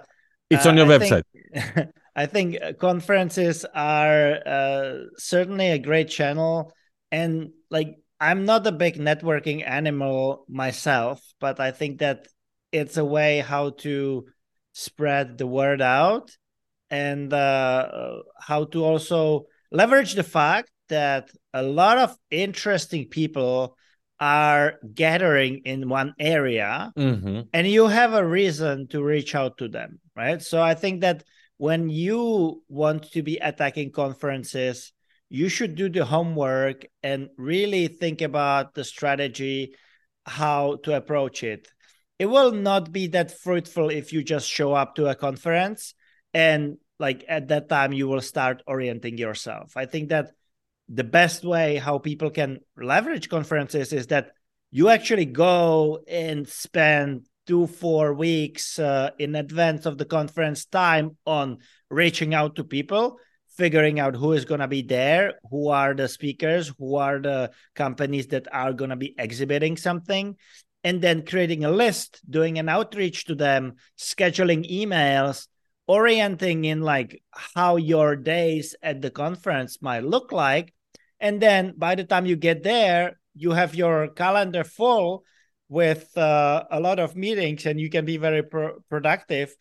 it's 0.50 0.66
on 0.66 0.76
your 0.76 0.86
uh, 0.86 0.98
website. 0.98 1.22
Think, 1.54 1.88
I 2.16 2.26
think 2.26 2.58
conferences 2.78 3.64
are 3.74 4.38
uh, 4.46 4.94
certainly 5.16 5.70
a 5.70 5.78
great 5.78 6.08
channel, 6.08 6.72
and 7.10 7.50
like 7.72 7.96
I'm 8.20 8.44
not 8.44 8.66
a 8.66 8.72
big 8.72 8.98
networking 8.98 9.66
animal 9.66 10.44
myself, 10.48 11.20
but 11.40 11.58
I 11.58 11.72
think 11.72 11.98
that 11.98 12.28
it's 12.70 12.96
a 12.96 13.04
way 13.04 13.40
how 13.40 13.70
to 13.70 14.26
spread 14.72 15.38
the 15.38 15.46
word 15.46 15.82
out 15.82 16.30
and 16.90 17.32
uh, 17.32 18.20
how 18.38 18.64
to 18.66 18.84
also 18.84 19.46
leverage 19.72 20.14
the 20.14 20.22
fact 20.22 20.70
that 20.88 21.30
a 21.52 21.62
lot 21.62 21.98
of 21.98 22.16
interesting 22.30 23.08
people 23.08 23.76
are 24.20 24.74
gathering 24.94 25.62
in 25.64 25.88
one 25.88 26.14
area 26.20 26.92
mm-hmm. 26.96 27.40
and 27.52 27.66
you 27.66 27.88
have 27.88 28.12
a 28.12 28.24
reason 28.24 28.86
to 28.86 29.02
reach 29.02 29.34
out 29.34 29.58
to 29.58 29.66
them 29.66 29.98
right 30.14 30.40
so 30.42 30.62
i 30.62 30.74
think 30.74 31.00
that 31.00 31.24
when 31.56 31.88
you 31.88 32.62
want 32.68 33.02
to 33.10 33.22
be 33.22 33.38
attacking 33.38 33.90
conferences 33.90 34.92
you 35.32 35.48
should 35.48 35.74
do 35.76 35.88
the 35.88 36.04
homework 36.04 36.84
and 37.02 37.30
really 37.38 37.88
think 37.88 38.20
about 38.20 38.74
the 38.74 38.84
strategy 38.84 39.74
how 40.26 40.76
to 40.84 40.94
approach 40.94 41.42
it. 41.42 41.68
It 42.18 42.26
will 42.26 42.52
not 42.52 42.92
be 42.92 43.06
that 43.08 43.40
fruitful 43.40 43.88
if 43.88 44.12
you 44.12 44.22
just 44.22 44.46
show 44.46 44.74
up 44.74 44.94
to 44.96 45.06
a 45.06 45.14
conference 45.14 45.94
and 46.34 46.76
like 46.98 47.24
at 47.28 47.48
that 47.48 47.70
time 47.70 47.94
you 47.94 48.08
will 48.08 48.20
start 48.20 48.62
orienting 48.66 49.16
yourself. 49.16 49.74
I 49.74 49.86
think 49.86 50.10
that 50.10 50.32
the 50.90 51.02
best 51.02 51.44
way 51.44 51.76
how 51.76 51.96
people 51.96 52.28
can 52.28 52.58
leverage 52.76 53.30
conferences 53.30 53.94
is 53.94 54.08
that 54.08 54.32
you 54.70 54.90
actually 54.90 55.24
go 55.24 56.00
and 56.06 56.46
spend 56.46 57.24
two 57.46 57.66
four 57.68 58.12
weeks 58.12 58.78
uh, 58.78 59.12
in 59.18 59.34
advance 59.34 59.86
of 59.86 59.96
the 59.96 60.04
conference 60.04 60.66
time 60.66 61.16
on 61.24 61.56
reaching 61.88 62.34
out 62.34 62.56
to 62.56 62.64
people 62.64 63.16
figuring 63.56 64.00
out 64.00 64.16
who 64.16 64.32
is 64.32 64.44
going 64.44 64.60
to 64.60 64.68
be 64.68 64.82
there 64.82 65.34
who 65.50 65.68
are 65.68 65.94
the 65.94 66.08
speakers 66.08 66.72
who 66.78 66.96
are 66.96 67.18
the 67.18 67.50
companies 67.74 68.28
that 68.28 68.46
are 68.52 68.72
going 68.72 68.90
to 68.90 68.96
be 68.96 69.14
exhibiting 69.18 69.76
something 69.76 70.36
and 70.84 71.00
then 71.00 71.24
creating 71.24 71.64
a 71.64 71.70
list, 71.70 72.20
doing 72.28 72.58
an 72.58 72.68
outreach 72.68 73.26
to 73.26 73.34
them, 73.34 73.74
scheduling 73.98 74.68
emails, 74.70 75.46
orienting 75.86 76.64
in 76.64 76.80
like 76.80 77.22
how 77.32 77.76
your 77.76 78.16
days 78.16 78.74
at 78.82 79.00
the 79.00 79.10
conference 79.10 79.80
might 79.80 80.04
look 80.04 80.32
like. 80.32 80.74
And 81.20 81.40
then 81.40 81.74
by 81.76 81.94
the 81.94 82.04
time 82.04 82.26
you 82.26 82.36
get 82.36 82.62
there, 82.62 83.18
you 83.34 83.52
have 83.52 83.74
your 83.74 84.08
calendar 84.08 84.64
full 84.64 85.24
with 85.68 86.16
uh, 86.18 86.64
a 86.70 86.80
lot 86.80 86.98
of 86.98 87.16
meetings 87.16 87.64
and 87.64 87.80
you 87.80 87.88
can 87.88 88.04
be 88.04 88.16
very 88.16 88.42
pro- 88.42 88.80
productive 88.90 89.54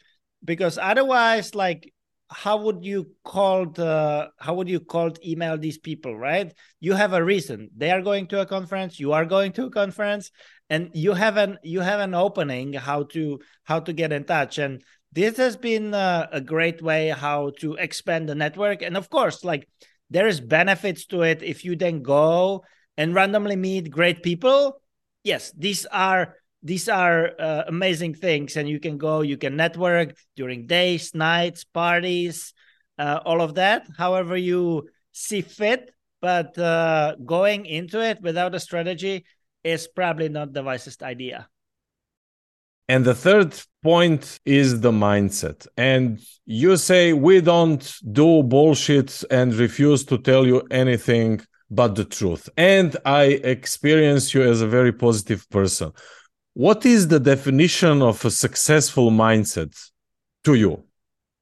because 0.43 0.77
otherwise 0.77 1.55
like 1.55 1.93
how 2.31 2.55
would 2.55 2.85
you 2.85 3.11
call 3.25 3.67
how 3.75 4.53
would 4.53 4.69
you 4.69 4.79
call 4.79 5.11
email 5.25 5.57
these 5.57 5.77
people 5.77 6.17
right? 6.17 6.53
You 6.79 6.93
have 6.93 7.13
a 7.13 7.23
reason. 7.23 7.69
They 7.75 7.91
are 7.91 8.01
going 8.01 8.27
to 8.27 8.39
a 8.39 8.45
conference 8.45 8.99
you 8.99 9.11
are 9.11 9.25
going 9.25 9.51
to 9.53 9.65
a 9.65 9.69
conference 9.69 10.31
and 10.69 10.89
you 10.93 11.13
have 11.13 11.35
an 11.35 11.59
you 11.61 11.81
have 11.81 11.99
an 11.99 12.13
opening 12.13 12.73
how 12.73 13.03
to 13.15 13.39
how 13.65 13.81
to 13.81 13.91
get 13.91 14.13
in 14.13 14.23
touch. 14.23 14.57
And 14.57 14.81
this 15.11 15.35
has 15.37 15.57
been 15.57 15.93
uh, 15.93 16.27
a 16.31 16.39
great 16.39 16.81
way 16.81 17.09
how 17.09 17.51
to 17.59 17.75
expand 17.75 18.29
the 18.29 18.35
network. 18.35 18.81
And 18.81 18.95
of 18.95 19.09
course 19.09 19.43
like 19.43 19.67
there 20.09 20.27
is 20.27 20.39
benefits 20.39 21.05
to 21.07 21.23
it 21.23 21.43
if 21.43 21.65
you 21.65 21.75
then 21.75 22.01
go 22.01 22.63
and 22.95 23.13
randomly 23.13 23.57
meet 23.57 23.91
great 23.91 24.23
people. 24.23 24.81
Yes 25.23 25.51
these 25.57 25.85
are 25.87 26.37
these 26.63 26.87
are 26.89 27.31
uh, 27.39 27.63
amazing 27.67 28.13
things 28.13 28.55
and 28.55 28.69
you 28.69 28.79
can 28.79 28.97
go 28.97 29.21
you 29.21 29.37
can 29.37 29.55
network 29.55 30.15
during 30.35 30.67
days 30.67 31.13
nights 31.15 31.63
parties 31.63 32.53
uh, 32.97 33.19
all 33.25 33.41
of 33.41 33.55
that 33.55 33.87
however 33.97 34.37
you 34.37 34.87
see 35.11 35.41
fit 35.41 35.91
but 36.21 36.57
uh, 36.57 37.15
going 37.25 37.65
into 37.65 37.99
it 37.99 38.21
without 38.21 38.53
a 38.53 38.59
strategy 38.59 39.25
is 39.63 39.87
probably 39.87 40.29
not 40.29 40.53
the 40.53 40.63
wisest 40.63 41.03
idea. 41.03 41.47
And 42.87 43.05
the 43.05 43.15
third 43.15 43.59
point 43.83 44.39
is 44.45 44.81
the 44.81 44.91
mindset. 44.91 45.67
And 45.77 46.19
you 46.45 46.77
say 46.77 47.13
we 47.13 47.41
don't 47.41 47.95
do 48.11 48.43
bullshit 48.43 49.23
and 49.31 49.53
refuse 49.53 50.03
to 50.05 50.17
tell 50.17 50.45
you 50.45 50.61
anything 50.71 51.41
but 51.69 51.95
the 51.95 52.03
truth. 52.03 52.49
And 52.57 52.97
I 53.05 53.23
experience 53.23 54.33
you 54.33 54.43
as 54.43 54.61
a 54.61 54.67
very 54.67 54.91
positive 54.91 55.49
person. 55.49 55.93
What 56.53 56.85
is 56.85 57.07
the 57.07 57.19
definition 57.19 58.01
of 58.01 58.23
a 58.25 58.31
successful 58.31 59.09
mindset 59.11 59.73
to 60.43 60.53
you? 60.55 60.83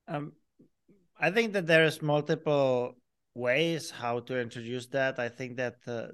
Um, 0.08 0.34
I 1.20 1.32
think 1.32 1.54
that 1.54 1.68
there's 1.68 2.01
multiple 2.01 2.96
ways 3.34 3.89
how 3.89 4.20
to 4.22 4.39
introduce 4.39 4.88
that. 4.88 5.20
I 5.20 5.30
think 5.30 5.58
that 5.58 5.75
uh, 5.88 6.08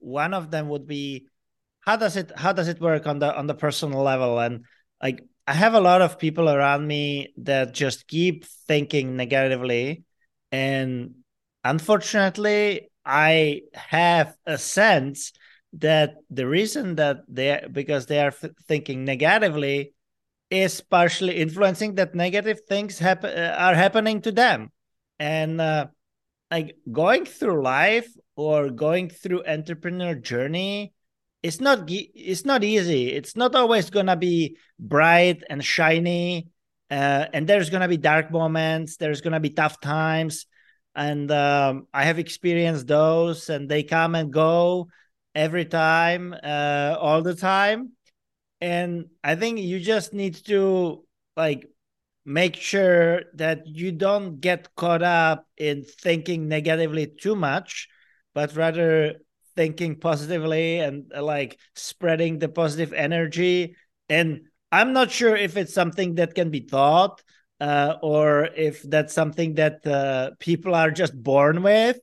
one 0.00 0.34
of 0.34 0.50
them 0.50 0.68
would 0.68 0.86
be 0.86 1.26
how 1.80 1.96
does 1.96 2.16
it 2.16 2.32
how 2.36 2.52
does 2.52 2.68
it 2.68 2.80
work 2.80 3.06
on 3.06 3.18
the 3.18 3.34
on 3.36 3.46
the 3.46 3.54
personal 3.54 4.02
level 4.02 4.38
and 4.40 4.64
like 5.00 5.22
i 5.46 5.52
have 5.52 5.74
a 5.74 5.80
lot 5.80 6.02
of 6.02 6.18
people 6.18 6.50
around 6.50 6.86
me 6.86 7.32
that 7.36 7.72
just 7.72 8.08
keep 8.08 8.44
thinking 8.66 9.16
negatively 9.16 10.02
and 10.52 11.14
unfortunately 11.64 12.90
I 13.06 13.62
have 13.72 14.34
a 14.46 14.58
sense 14.58 15.32
that 15.78 16.16
the 16.30 16.46
reason 16.46 16.96
that 16.96 17.18
they 17.28 17.64
because 17.70 18.06
they 18.06 18.20
are 18.20 18.32
thinking 18.66 19.04
negatively 19.04 19.92
is 20.50 20.80
partially 20.80 21.36
influencing 21.36 21.96
that 21.96 22.14
negative 22.14 22.60
things 22.68 22.98
happen 22.98 23.36
uh, 23.36 23.56
are 23.58 23.74
happening 23.74 24.22
to 24.22 24.32
them. 24.32 24.70
And 25.18 25.60
uh, 25.60 25.86
like 26.50 26.76
going 26.90 27.24
through 27.24 27.62
life 27.62 28.08
or 28.36 28.70
going 28.70 29.08
through 29.08 29.44
entrepreneur 29.46 30.14
journey 30.14 30.92
it's 31.42 31.60
not 31.60 31.88
it's 31.88 32.44
not 32.44 32.64
easy. 32.64 33.12
It's 33.12 33.36
not 33.36 33.54
always 33.54 33.90
gonna 33.90 34.16
be 34.16 34.56
bright 34.78 35.44
and 35.48 35.64
shiny 35.64 36.48
uh, 36.90 37.26
and 37.32 37.46
there's 37.46 37.70
gonna 37.70 37.88
be 37.88 37.96
dark 37.96 38.30
moments 38.30 38.96
there's 38.96 39.20
gonna 39.20 39.40
be 39.40 39.50
tough 39.50 39.80
times. 39.80 40.46
And 40.94 41.30
um, 41.30 41.86
i 41.92 42.04
have 42.04 42.18
experienced 42.18 42.86
those 42.86 43.50
and 43.50 43.68
they 43.68 43.82
come 43.82 44.14
and 44.14 44.32
go 44.32 44.88
every 45.36 45.66
time, 45.66 46.34
uh, 46.42 46.96
all 46.98 47.22
the 47.22 47.34
time. 47.34 47.92
And 48.60 49.06
I 49.22 49.36
think 49.36 49.60
you 49.60 49.78
just 49.78 50.14
need 50.14 50.34
to 50.46 51.04
like 51.36 51.68
make 52.24 52.56
sure 52.56 53.22
that 53.34 53.66
you 53.66 53.92
don't 53.92 54.40
get 54.40 54.74
caught 54.74 55.02
up 55.02 55.46
in 55.56 55.84
thinking 55.84 56.48
negatively 56.48 57.06
too 57.06 57.36
much, 57.36 57.88
but 58.34 58.56
rather 58.56 59.16
thinking 59.54 59.96
positively 59.96 60.80
and 60.80 61.12
uh, 61.14 61.22
like 61.22 61.58
spreading 61.74 62.38
the 62.38 62.48
positive 62.48 62.92
energy. 62.92 63.76
And 64.08 64.48
I'm 64.72 64.92
not 64.92 65.10
sure 65.10 65.36
if 65.36 65.56
it's 65.56 65.74
something 65.74 66.16
that 66.16 66.34
can 66.34 66.50
be 66.50 66.62
taught 66.62 67.22
uh, 67.60 67.94
or 68.02 68.46
if 68.46 68.82
that's 68.82 69.14
something 69.14 69.54
that 69.54 69.86
uh, 69.86 70.32
people 70.38 70.74
are 70.74 70.90
just 70.90 71.14
born 71.14 71.62
with. 71.62 71.98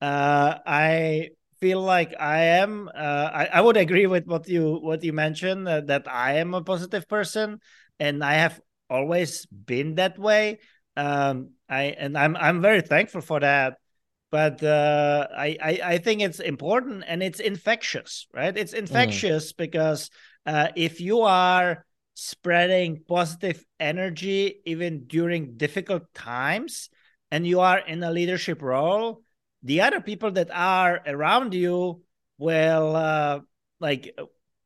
Uh, 0.00 0.58
I 0.66 1.30
feel 1.62 1.80
like 1.80 2.12
I 2.18 2.58
am. 2.58 2.90
Uh, 2.92 3.30
I, 3.32 3.44
I 3.54 3.60
would 3.60 3.76
agree 3.76 4.08
with 4.08 4.26
what 4.26 4.48
you 4.48 4.82
what 4.82 5.04
you 5.04 5.12
mentioned 5.12 5.68
uh, 5.68 5.80
that 5.86 6.10
I 6.10 6.42
am 6.42 6.54
a 6.54 6.62
positive 6.62 7.06
person, 7.06 7.60
and 8.00 8.24
I 8.24 8.34
have 8.34 8.58
always 8.90 9.46
been 9.46 9.94
that 9.94 10.18
way. 10.18 10.58
Um, 10.96 11.54
I 11.70 11.94
and 11.94 12.18
I'm 12.18 12.34
I'm 12.34 12.60
very 12.60 12.82
thankful 12.82 13.20
for 13.20 13.38
that. 13.38 13.78
But 14.32 14.58
uh, 14.58 15.28
I, 15.30 15.56
I 15.62 15.72
I 15.94 15.98
think 15.98 16.20
it's 16.20 16.40
important 16.40 17.04
and 17.06 17.22
it's 17.22 17.38
infectious, 17.38 18.26
right? 18.34 18.56
It's 18.58 18.74
infectious 18.74 19.52
mm. 19.52 19.56
because 19.56 20.10
uh, 20.44 20.74
if 20.74 21.00
you 21.00 21.22
are 21.22 21.86
spreading 22.14 23.04
positive 23.06 23.62
energy 23.78 24.58
even 24.66 25.06
during 25.06 25.56
difficult 25.56 26.10
times, 26.12 26.90
and 27.30 27.46
you 27.46 27.60
are 27.60 27.78
in 27.78 28.02
a 28.02 28.10
leadership 28.10 28.62
role, 28.62 29.22
the 29.62 29.80
other 29.80 30.00
people 30.00 30.32
that 30.32 30.50
are 30.52 31.00
around 31.06 31.54
you 31.54 32.02
will 32.38 32.96
uh, 32.96 33.40
like 33.80 34.16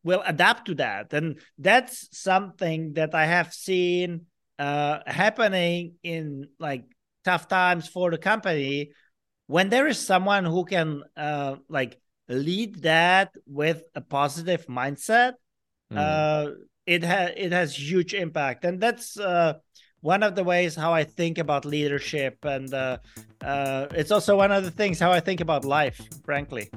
will 0.02 0.22
adapt 0.24 0.66
to 0.66 0.74
that. 0.76 1.12
And 1.12 1.40
that's 1.58 2.08
something 2.16 2.94
that 2.94 3.14
i 3.14 3.26
have 3.26 3.52
seen 3.52 4.26
uh, 4.58 5.00
happening 5.06 5.94
in 6.02 6.48
like 6.58 6.84
tough 7.24 7.48
times 7.48 7.88
for 7.88 8.10
the 8.10 8.18
company. 8.18 8.90
When 9.48 9.68
there 9.68 9.86
is 9.86 9.98
someone 9.98 10.44
who 10.44 10.64
can 10.64 11.02
uh, 11.16 11.56
like 11.68 11.98
lead 12.28 12.82
that 12.82 13.32
with 13.46 13.82
a 13.94 14.00
positive 14.00 14.66
mindset 14.66 15.34
mm. 15.92 15.96
uh, 15.98 16.52
it 16.86 17.02
has 17.02 17.32
it 17.36 17.52
has 17.52 17.78
huge 17.78 18.14
impact. 18.14 18.64
And 18.64 18.80
that's 18.80 19.18
uh, 19.18 19.54
one 20.06 20.22
of 20.22 20.36
the 20.36 20.44
ways 20.44 20.76
how 20.76 20.92
I 20.94 21.02
think 21.02 21.36
about 21.36 21.64
leadership, 21.64 22.44
and 22.44 22.72
uh, 22.72 22.98
uh, 23.42 23.88
it's 23.90 24.12
also 24.12 24.36
one 24.36 24.52
of 24.52 24.62
the 24.62 24.70
things 24.70 25.00
how 25.00 25.10
I 25.10 25.18
think 25.18 25.40
about 25.40 25.64
life, 25.64 26.00
frankly. 26.24 26.70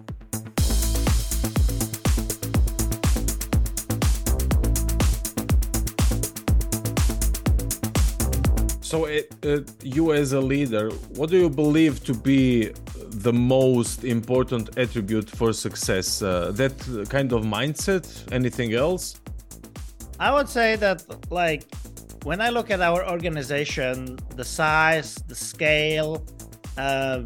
So, 8.81 9.05
it, 9.05 9.31
uh, 9.45 9.59
you 9.83 10.13
as 10.13 10.33
a 10.33 10.41
leader, 10.41 10.89
what 11.17 11.29
do 11.29 11.37
you 11.37 11.51
believe 11.51 12.03
to 12.05 12.15
be 12.15 12.71
the 13.27 13.31
most 13.31 14.03
important 14.05 14.75
attribute 14.75 15.29
for 15.29 15.53
success? 15.53 16.23
Uh, 16.23 16.51
that 16.55 16.73
kind 17.09 17.31
of 17.31 17.43
mindset? 17.43 18.05
Anything 18.31 18.73
else? 18.73 19.21
I 20.19 20.33
would 20.33 20.49
say 20.49 20.75
that, 20.77 21.05
like, 21.29 21.65
when 22.29 22.41
I 22.41 22.49
look 22.49 22.69
at 22.69 22.79
our 22.79 23.09
organization, 23.09 24.19
the 24.35 24.43
size, 24.43 25.15
the 25.27 25.33
scale, 25.33 26.23
uh, 26.77 27.23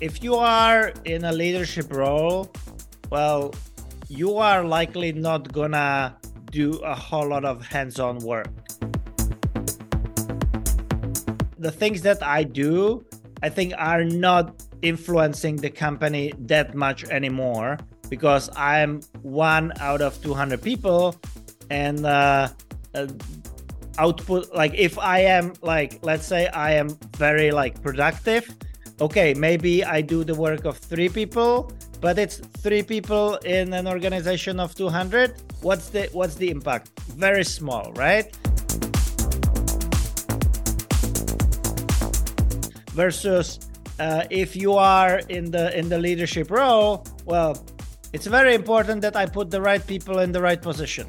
if 0.00 0.20
you 0.20 0.34
are 0.34 0.92
in 1.04 1.24
a 1.26 1.30
leadership 1.30 1.86
role, 1.94 2.50
well, 3.08 3.54
you 4.08 4.36
are 4.36 4.64
likely 4.64 5.12
not 5.12 5.52
gonna 5.52 6.16
do 6.50 6.72
a 6.78 6.92
whole 6.92 7.28
lot 7.28 7.44
of 7.44 7.64
hands 7.64 8.00
on 8.00 8.18
work. 8.18 8.50
The 11.60 11.70
things 11.70 12.02
that 12.02 12.20
I 12.20 12.42
do, 12.42 13.06
I 13.44 13.48
think, 13.48 13.74
are 13.78 14.02
not 14.02 14.60
influencing 14.82 15.54
the 15.54 15.70
company 15.70 16.32
that 16.50 16.74
much 16.74 17.04
anymore 17.04 17.78
because 18.10 18.50
I'm 18.56 19.02
one 19.22 19.72
out 19.78 20.02
of 20.02 20.20
200 20.20 20.60
people 20.60 21.14
and 21.70 22.04
uh, 22.04 22.48
uh, 22.96 23.06
output 23.98 24.54
like 24.54 24.74
if 24.74 24.98
i 24.98 25.18
am 25.18 25.52
like 25.62 25.98
let's 26.02 26.26
say 26.26 26.46
i 26.48 26.72
am 26.72 26.88
very 27.16 27.50
like 27.50 27.82
productive 27.82 28.54
okay 29.00 29.34
maybe 29.34 29.84
i 29.84 30.00
do 30.00 30.24
the 30.24 30.34
work 30.34 30.64
of 30.64 30.76
three 30.78 31.08
people 31.08 31.70
but 32.00 32.18
it's 32.18 32.36
three 32.36 32.82
people 32.82 33.36
in 33.44 33.72
an 33.72 33.86
organization 33.86 34.60
of 34.60 34.74
200 34.74 35.42
what's 35.62 35.88
the 35.88 36.08
what's 36.12 36.34
the 36.36 36.50
impact? 36.50 36.90
Very 37.16 37.44
small 37.44 37.92
right? 37.94 38.34
Versus 42.92 43.60
uh, 43.98 44.24
if 44.30 44.56
you 44.56 44.74
are 44.74 45.18
in 45.28 45.50
the 45.50 45.76
in 45.78 45.88
the 45.88 45.98
leadership 45.98 46.50
role 46.50 47.04
well 47.24 47.56
it's 48.12 48.26
very 48.26 48.54
important 48.54 49.00
that 49.02 49.16
i 49.16 49.26
put 49.26 49.50
the 49.50 49.60
right 49.60 49.86
people 49.86 50.20
in 50.20 50.32
the 50.32 50.40
right 50.40 50.62
position 50.62 51.06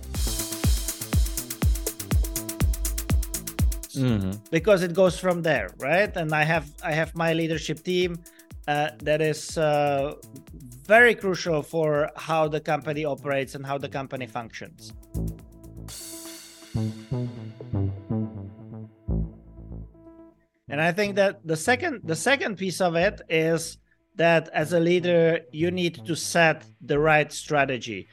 mm-hmm. 3.97 4.31
because 4.51 4.83
it 4.83 4.93
goes 4.93 5.19
from 5.19 5.41
there 5.41 5.69
right? 5.79 6.15
And 6.15 6.33
i 6.33 6.43
have 6.43 6.65
i 6.83 6.91
have 6.91 7.15
my 7.15 7.33
leadership 7.33 7.83
team 7.83 8.19
uh, 8.67 8.89
that 9.01 9.21
is 9.21 9.57
uh, 9.57 10.13
very 10.85 11.15
crucial 11.15 11.61
for 11.61 12.09
how 12.15 12.47
the 12.47 12.59
company 12.59 13.05
operates 13.05 13.55
and 13.55 13.65
how 13.65 13.77
the 13.77 13.87
company 13.87 14.27
functions. 14.27 14.91
And 20.69 20.81
i 20.81 20.91
think 20.91 21.15
that 21.15 21.39
the 21.45 21.55
second 21.55 22.01
the 22.03 22.15
second 22.15 22.57
piece 22.57 22.81
of 22.81 22.95
it 22.95 23.21
is 23.29 23.77
that 24.15 24.49
as 24.53 24.73
a 24.73 24.79
leader 24.79 25.39
you 25.51 25.71
need 25.71 26.05
to 26.05 26.15
set 26.15 26.65
the 26.81 26.99
right 26.99 27.31
strategy 27.31 28.09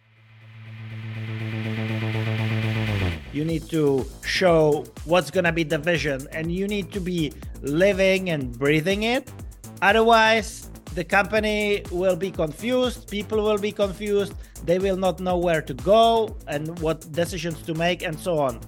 you 3.35 3.45
need 3.45 3.69
to 3.71 4.07
show 4.25 4.85
what's 5.05 5.31
going 5.31 5.45
to 5.45 5.53
be 5.53 5.65
the 5.65 5.79
vision 5.79 6.27
and 6.33 6.53
you 6.53 6.69
need 6.69 6.93
to 6.93 7.01
be 7.01 7.33
living 7.63 8.31
and 8.31 8.57
breathing 8.59 9.03
it. 9.03 9.31
Otherwise 9.83 10.71
the 10.95 11.05
company 11.05 11.83
will 11.91 12.15
be 12.15 12.31
confused 12.31 13.11
people 13.11 13.43
will 13.43 13.59
be 13.59 13.73
confused 13.73 14.33
they 14.65 14.79
will 14.79 14.97
not 14.97 15.19
know 15.19 15.37
where 15.37 15.61
to 15.61 15.75
go 15.75 16.37
and 16.47 16.79
what 16.79 17.01
decisions 17.13 17.61
to 17.63 17.75
make 17.75 18.03
and 18.03 18.19
so 18.19 18.39
on. 18.39 18.61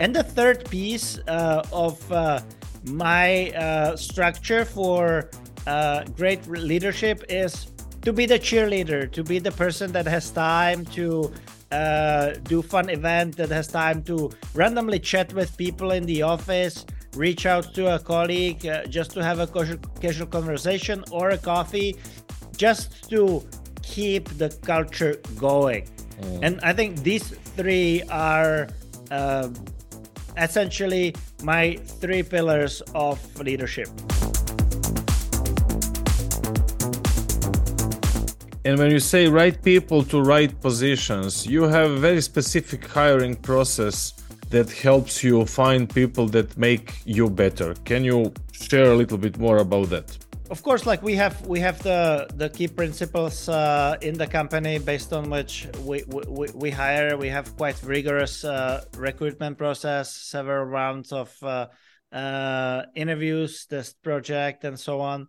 And 0.00 0.14
the 0.14 0.24
third 0.24 0.68
piece 0.68 1.18
uh, 1.28 1.62
of 1.72 2.12
uh, 2.12 2.40
my 2.84 3.50
uh, 3.50 3.96
structure 3.96 4.64
for 4.64 5.30
uh, 5.66 6.04
great 6.16 6.46
leadership 6.48 7.24
is 7.28 7.66
to 8.04 8.12
be 8.12 8.26
the 8.26 8.38
cheerleader, 8.38 9.10
to 9.10 9.24
be 9.24 9.38
the 9.38 9.50
person 9.52 9.90
that 9.92 10.06
has 10.06 10.30
time 10.30 10.84
to 10.86 11.32
uh, 11.72 12.34
do 12.44 12.60
fun 12.60 12.90
event, 12.90 13.36
that 13.36 13.50
has 13.50 13.66
time 13.66 14.02
to 14.04 14.30
randomly 14.54 14.98
chat 14.98 15.32
with 15.32 15.56
people 15.56 15.92
in 15.92 16.04
the 16.04 16.22
office, 16.22 16.84
reach 17.16 17.46
out 17.46 17.74
to 17.74 17.94
a 17.94 17.98
colleague 17.98 18.66
uh, 18.66 18.84
just 18.86 19.12
to 19.12 19.24
have 19.24 19.38
a 19.40 19.46
casual, 19.46 19.78
casual 20.00 20.26
conversation 20.26 21.02
or 21.10 21.30
a 21.30 21.38
coffee, 21.38 21.96
just 22.56 23.08
to 23.08 23.42
keep 23.82 24.28
the 24.36 24.50
culture 24.62 25.16
going. 25.38 25.88
Mm. 26.20 26.38
And 26.42 26.60
I 26.62 26.72
think 26.72 27.02
these 27.02 27.30
three 27.56 28.02
are 28.10 28.68
uh, 29.10 29.48
essentially 30.36 31.14
my 31.42 31.76
three 32.00 32.22
pillars 32.22 32.82
of 32.94 33.18
leadership. 33.40 33.88
And 38.66 38.78
when 38.78 38.90
you 38.90 38.98
say 38.98 39.28
right 39.28 39.62
people 39.62 40.02
to 40.04 40.22
right 40.22 40.58
positions, 40.62 41.46
you 41.46 41.64
have 41.64 41.90
a 41.90 41.96
very 41.96 42.22
specific 42.22 42.86
hiring 42.86 43.36
process 43.36 44.14
that 44.48 44.70
helps 44.70 45.22
you 45.22 45.44
find 45.44 45.88
people 45.88 46.28
that 46.28 46.56
make 46.56 46.94
you 47.04 47.28
better. 47.28 47.74
Can 47.84 48.04
you 48.04 48.32
share 48.52 48.92
a 48.92 48.94
little 48.94 49.18
bit 49.18 49.36
more 49.38 49.58
about 49.58 49.90
that? 49.90 50.16
Of 50.50 50.62
course, 50.62 50.86
like 50.86 51.02
we 51.02 51.14
have 51.14 51.46
we 51.46 51.60
have 51.60 51.82
the 51.82 52.26
the 52.36 52.48
key 52.48 52.68
principles 52.68 53.48
uh, 53.48 53.96
in 54.00 54.16
the 54.16 54.26
company 54.26 54.78
based 54.78 55.12
on 55.12 55.28
which 55.28 55.66
we, 55.80 56.04
we, 56.08 56.48
we 56.54 56.70
hire. 56.70 57.18
We 57.18 57.28
have 57.28 57.56
quite 57.56 57.82
rigorous 57.82 58.44
uh, 58.44 58.84
recruitment 58.96 59.58
process, 59.58 60.14
several 60.14 60.64
rounds 60.64 61.12
of 61.12 61.30
uh, 61.42 61.66
uh 62.12 62.82
interviews, 62.94 63.66
test 63.66 64.02
project, 64.02 64.64
and 64.64 64.78
so 64.78 65.00
on. 65.00 65.28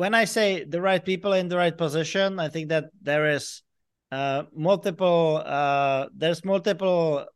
Uh, 0.00 0.02
when 0.02 0.14
I 0.14 0.24
say 0.24 0.64
the 0.64 0.80
right 0.80 1.04
people 1.04 1.32
in 1.32 1.48
the 1.48 1.56
right 1.56 1.76
position, 1.76 2.38
I 2.38 2.48
think 2.48 2.70
that 2.70 2.90
there 3.02 3.30
is 3.30 3.62
uh, 4.10 4.44
multiple 4.54 5.42
there's 6.14 6.44
multiple 6.44 7.26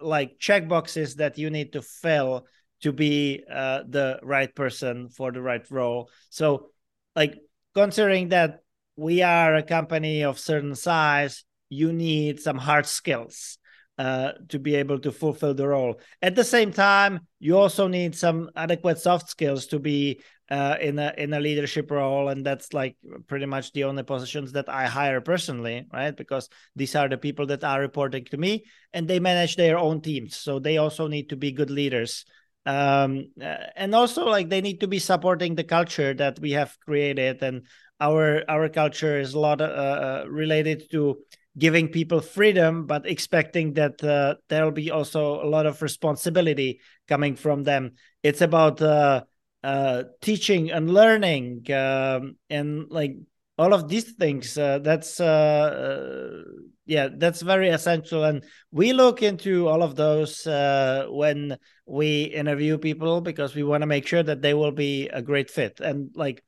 like 0.00 0.38
check 0.38 0.68
boxes 0.68 1.16
that 1.16 1.38
you 1.38 1.50
need 1.50 1.72
to 1.72 1.82
fill 1.82 2.46
to 2.82 2.92
be 2.92 3.42
uh, 3.50 3.82
the 3.88 4.18
right 4.22 4.54
person 4.54 5.08
for 5.08 5.32
the 5.32 5.40
right 5.40 5.64
role. 5.70 6.10
So, 6.30 6.70
like 7.14 7.38
considering 7.74 8.30
that 8.30 8.60
we 8.96 9.22
are 9.22 9.54
a 9.54 9.62
company 9.62 10.24
of 10.24 10.38
certain 10.38 10.74
size, 10.74 11.44
you 11.68 11.92
need 11.92 12.40
some 12.40 12.58
hard 12.58 12.86
skills 12.86 13.58
uh, 13.98 14.32
to 14.48 14.58
be 14.58 14.74
able 14.74 14.98
to 14.98 15.10
fulfill 15.10 15.54
the 15.54 15.66
role. 15.66 16.00
At 16.20 16.34
the 16.34 16.44
same 16.44 16.72
time, 16.72 17.20
you 17.38 17.56
also 17.56 17.88
need 17.88 18.14
some 18.14 18.50
adequate 18.54 18.98
soft 18.98 19.30
skills 19.30 19.66
to 19.68 19.78
be 19.78 20.20
uh, 20.50 20.76
in 20.80 20.98
a 20.98 21.12
in 21.16 21.32
a 21.32 21.40
leadership 21.40 21.90
role, 21.90 22.28
and 22.28 22.44
that's 22.44 22.72
like 22.72 22.96
pretty 23.26 23.46
much 23.46 23.72
the 23.72 23.84
only 23.84 24.02
positions 24.02 24.52
that 24.52 24.68
I 24.68 24.86
hire 24.86 25.20
personally, 25.20 25.86
right? 25.92 26.16
Because 26.16 26.48
these 26.76 26.94
are 26.94 27.08
the 27.08 27.18
people 27.18 27.46
that 27.46 27.64
are 27.64 27.80
reporting 27.80 28.24
to 28.26 28.36
me, 28.36 28.64
and 28.92 29.08
they 29.08 29.18
manage 29.18 29.56
their 29.56 29.78
own 29.78 30.02
teams, 30.02 30.36
so 30.36 30.58
they 30.58 30.78
also 30.78 31.08
need 31.08 31.30
to 31.30 31.36
be 31.36 31.52
good 31.52 31.70
leaders. 31.70 32.24
Um, 32.64 33.30
uh, 33.40 33.56
and 33.76 33.94
also, 33.94 34.26
like 34.26 34.48
they 34.48 34.60
need 34.60 34.80
to 34.80 34.88
be 34.88 34.98
supporting 34.98 35.54
the 35.54 35.64
culture 35.64 36.14
that 36.14 36.38
we 36.38 36.52
have 36.52 36.76
created, 36.84 37.42
and 37.42 37.66
our 38.00 38.44
our 38.48 38.68
culture 38.68 39.18
is 39.18 39.34
a 39.34 39.40
lot 39.40 39.60
uh, 39.60 39.64
uh 39.64 40.24
related 40.28 40.90
to 40.90 41.16
giving 41.58 41.88
people 41.88 42.20
freedom, 42.20 42.86
but 42.86 43.06
expecting 43.06 43.72
that 43.74 44.02
uh, 44.04 44.34
there'll 44.48 44.70
be 44.70 44.90
also 44.90 45.42
a 45.42 45.48
lot 45.48 45.66
of 45.66 45.80
responsibility 45.82 46.80
coming 47.08 47.34
from 47.34 47.62
them. 47.62 47.92
It's 48.22 48.42
about 48.42 48.82
uh, 48.82 49.24
uh, 49.62 50.04
teaching 50.20 50.70
and 50.70 50.92
learning 50.92 51.64
um, 51.72 52.36
and 52.50 52.86
like 52.90 53.16
all 53.58 53.72
of 53.72 53.88
these 53.88 54.12
things. 54.12 54.58
Uh, 54.58 54.80
that's 54.80 55.18
uh, 55.18 55.24
uh, 55.24 56.42
yeah, 56.84 57.08
that's 57.16 57.42
very 57.42 57.70
essential, 57.70 58.22
and 58.22 58.44
we 58.70 58.92
look 58.92 59.22
into 59.22 59.66
all 59.66 59.82
of 59.82 59.96
those 59.96 60.44
when 60.44 61.56
we 61.84 62.24
interview 62.24 62.78
people 62.78 63.20
because 63.20 63.54
we 63.54 63.64
want 63.64 63.82
to 63.82 63.86
make 63.86 64.06
sure 64.06 64.22
that 64.22 64.42
they 64.42 64.54
will 64.54 64.72
be 64.72 65.08
a 65.08 65.22
great 65.22 65.50
fit. 65.50 65.80
And 65.80 66.10
like, 66.14 66.44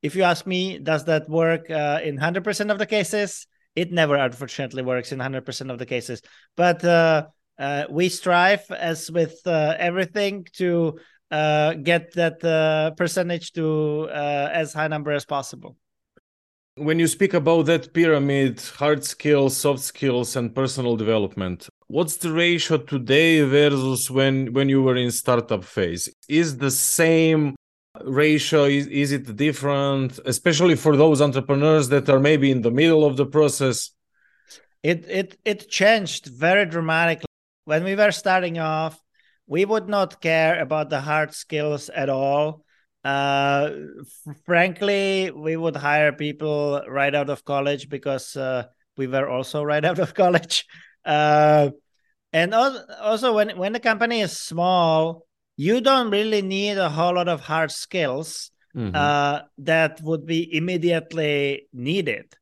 if 0.00 0.14
you 0.14 0.22
ask 0.22 0.46
me, 0.46 0.78
does 0.78 1.04
that 1.06 1.28
work 1.28 1.68
in 1.68 2.16
hundred 2.16 2.44
percent 2.44 2.70
of 2.70 2.78
the 2.78 2.86
cases? 2.86 3.46
It 3.74 3.92
never, 3.92 4.16
unfortunately, 4.16 4.82
works 4.82 5.12
in 5.12 5.18
100% 5.18 5.70
of 5.70 5.78
the 5.78 5.86
cases. 5.86 6.22
But 6.56 6.84
uh, 6.84 7.26
uh, 7.58 7.84
we 7.90 8.08
strive, 8.08 8.70
as 8.70 9.10
with 9.10 9.40
uh, 9.46 9.76
everything, 9.78 10.46
to 10.54 10.98
uh, 11.30 11.74
get 11.74 12.12
that 12.14 12.44
uh, 12.44 12.90
percentage 12.92 13.52
to 13.52 14.08
uh, 14.10 14.50
as 14.52 14.74
high 14.74 14.88
number 14.88 15.12
as 15.12 15.24
possible. 15.24 15.76
When 16.76 16.98
you 16.98 17.06
speak 17.06 17.34
about 17.34 17.66
that 17.66 17.92
pyramid, 17.92 18.60
hard 18.76 19.04
skills, 19.04 19.56
soft 19.56 19.80
skills, 19.80 20.36
and 20.36 20.54
personal 20.54 20.96
development, 20.96 21.68
what's 21.88 22.16
the 22.16 22.32
ratio 22.32 22.78
today 22.78 23.42
versus 23.42 24.10
when 24.10 24.54
when 24.54 24.70
you 24.70 24.82
were 24.82 24.96
in 24.96 25.10
startup 25.10 25.64
phase? 25.64 26.08
Is 26.28 26.56
the 26.56 26.70
same 26.70 27.54
ratio 28.04 28.64
is, 28.64 28.86
is 28.86 29.12
it 29.12 29.36
different 29.36 30.18
especially 30.24 30.76
for 30.76 30.96
those 30.96 31.20
entrepreneurs 31.20 31.88
that 31.88 32.08
are 32.08 32.20
maybe 32.20 32.50
in 32.50 32.62
the 32.62 32.70
middle 32.70 33.04
of 33.04 33.16
the 33.16 33.26
process? 33.26 33.90
It 34.82 35.04
it 35.08 35.38
it 35.44 35.68
changed 35.68 36.26
very 36.26 36.66
dramatically. 36.66 37.26
When 37.64 37.84
we 37.84 37.94
were 37.94 38.12
starting 38.12 38.58
off 38.58 38.98
we 39.46 39.64
would 39.64 39.88
not 39.88 40.20
care 40.20 40.60
about 40.60 40.88
the 40.88 41.00
hard 41.00 41.34
skills 41.34 41.88
at 41.88 42.08
all. 42.08 42.64
Uh 43.04 43.70
frankly 44.46 45.30
we 45.34 45.56
would 45.56 45.76
hire 45.76 46.12
people 46.12 46.82
right 46.88 47.14
out 47.14 47.30
of 47.30 47.44
college 47.44 47.88
because 47.88 48.36
uh, 48.36 48.64
we 48.96 49.06
were 49.08 49.28
also 49.28 49.62
right 49.72 49.84
out 49.84 49.98
of 49.98 50.14
college. 50.14 50.64
Uh 51.04 51.70
and 52.32 52.54
also 52.54 53.34
when 53.34 53.58
when 53.58 53.72
the 53.72 53.80
company 53.80 54.20
is 54.20 54.38
small 54.38 55.26
you 55.56 55.80
don't 55.80 56.10
really 56.10 56.42
need 56.42 56.78
a 56.78 56.88
whole 56.88 57.14
lot 57.14 57.28
of 57.28 57.40
hard 57.40 57.70
skills 57.70 58.50
mm-hmm. 58.74 58.94
uh, 58.94 59.40
that 59.58 60.00
would 60.02 60.26
be 60.26 60.56
immediately 60.56 61.68
needed. 61.72 62.32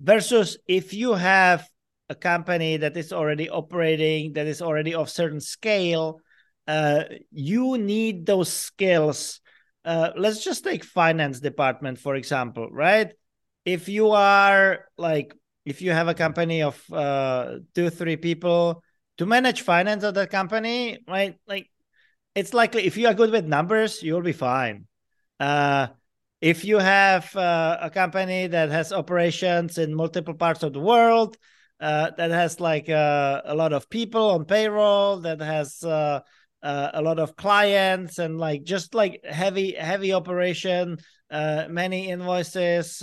Versus 0.00 0.56
if 0.66 0.94
you 0.94 1.12
have 1.12 1.68
a 2.08 2.14
company 2.14 2.78
that 2.78 2.96
is 2.96 3.12
already 3.12 3.50
operating, 3.50 4.32
that 4.34 4.46
is 4.46 4.62
already 4.62 4.94
of 4.94 5.10
certain 5.10 5.40
scale, 5.40 6.20
uh, 6.66 7.04
you 7.30 7.78
need 7.78 8.26
those 8.26 8.52
skills. 8.52 9.40
Uh, 9.84 10.10
let's 10.16 10.42
just 10.44 10.64
take 10.64 10.84
finance 10.84 11.40
department 11.40 11.98
for 11.98 12.14
example, 12.14 12.68
right? 12.70 13.12
If 13.64 13.88
you 13.88 14.10
are 14.10 14.86
like, 14.96 15.34
if 15.64 15.82
you 15.82 15.90
have 15.90 16.08
a 16.08 16.14
company 16.14 16.62
of 16.62 16.82
uh, 16.92 17.58
two, 17.74 17.90
three 17.90 18.16
people 18.16 18.82
to 19.18 19.26
manage 19.26 19.60
finance 19.62 20.02
of 20.02 20.14
that 20.14 20.30
company, 20.30 20.98
right? 21.06 21.36
Like 21.46 21.70
it's 22.40 22.54
likely 22.54 22.86
if 22.86 22.96
you 22.96 23.06
are 23.06 23.12
good 23.12 23.30
with 23.30 23.44
numbers, 23.44 24.02
you'll 24.02 24.22
be 24.22 24.32
fine. 24.32 24.86
Uh, 25.38 25.88
if 26.40 26.64
you 26.64 26.78
have 26.78 27.36
uh, 27.36 27.76
a 27.82 27.90
company 27.90 28.46
that 28.46 28.70
has 28.70 28.94
operations 28.94 29.76
in 29.76 29.94
multiple 29.94 30.32
parts 30.32 30.62
of 30.62 30.72
the 30.72 30.80
world, 30.80 31.36
uh, 31.80 32.10
that 32.16 32.30
has 32.30 32.58
like 32.58 32.88
uh, 32.88 33.42
a 33.44 33.54
lot 33.54 33.74
of 33.74 33.90
people 33.90 34.30
on 34.30 34.46
payroll, 34.46 35.20
that 35.20 35.40
has 35.40 35.84
uh, 35.84 36.20
uh, 36.62 36.90
a 36.94 37.02
lot 37.02 37.18
of 37.18 37.36
clients, 37.36 38.18
and 38.18 38.38
like 38.38 38.64
just 38.64 38.94
like 38.94 39.22
heavy 39.22 39.72
heavy 39.72 40.14
operation, 40.14 40.96
many 41.30 42.08
invoices, 42.08 43.02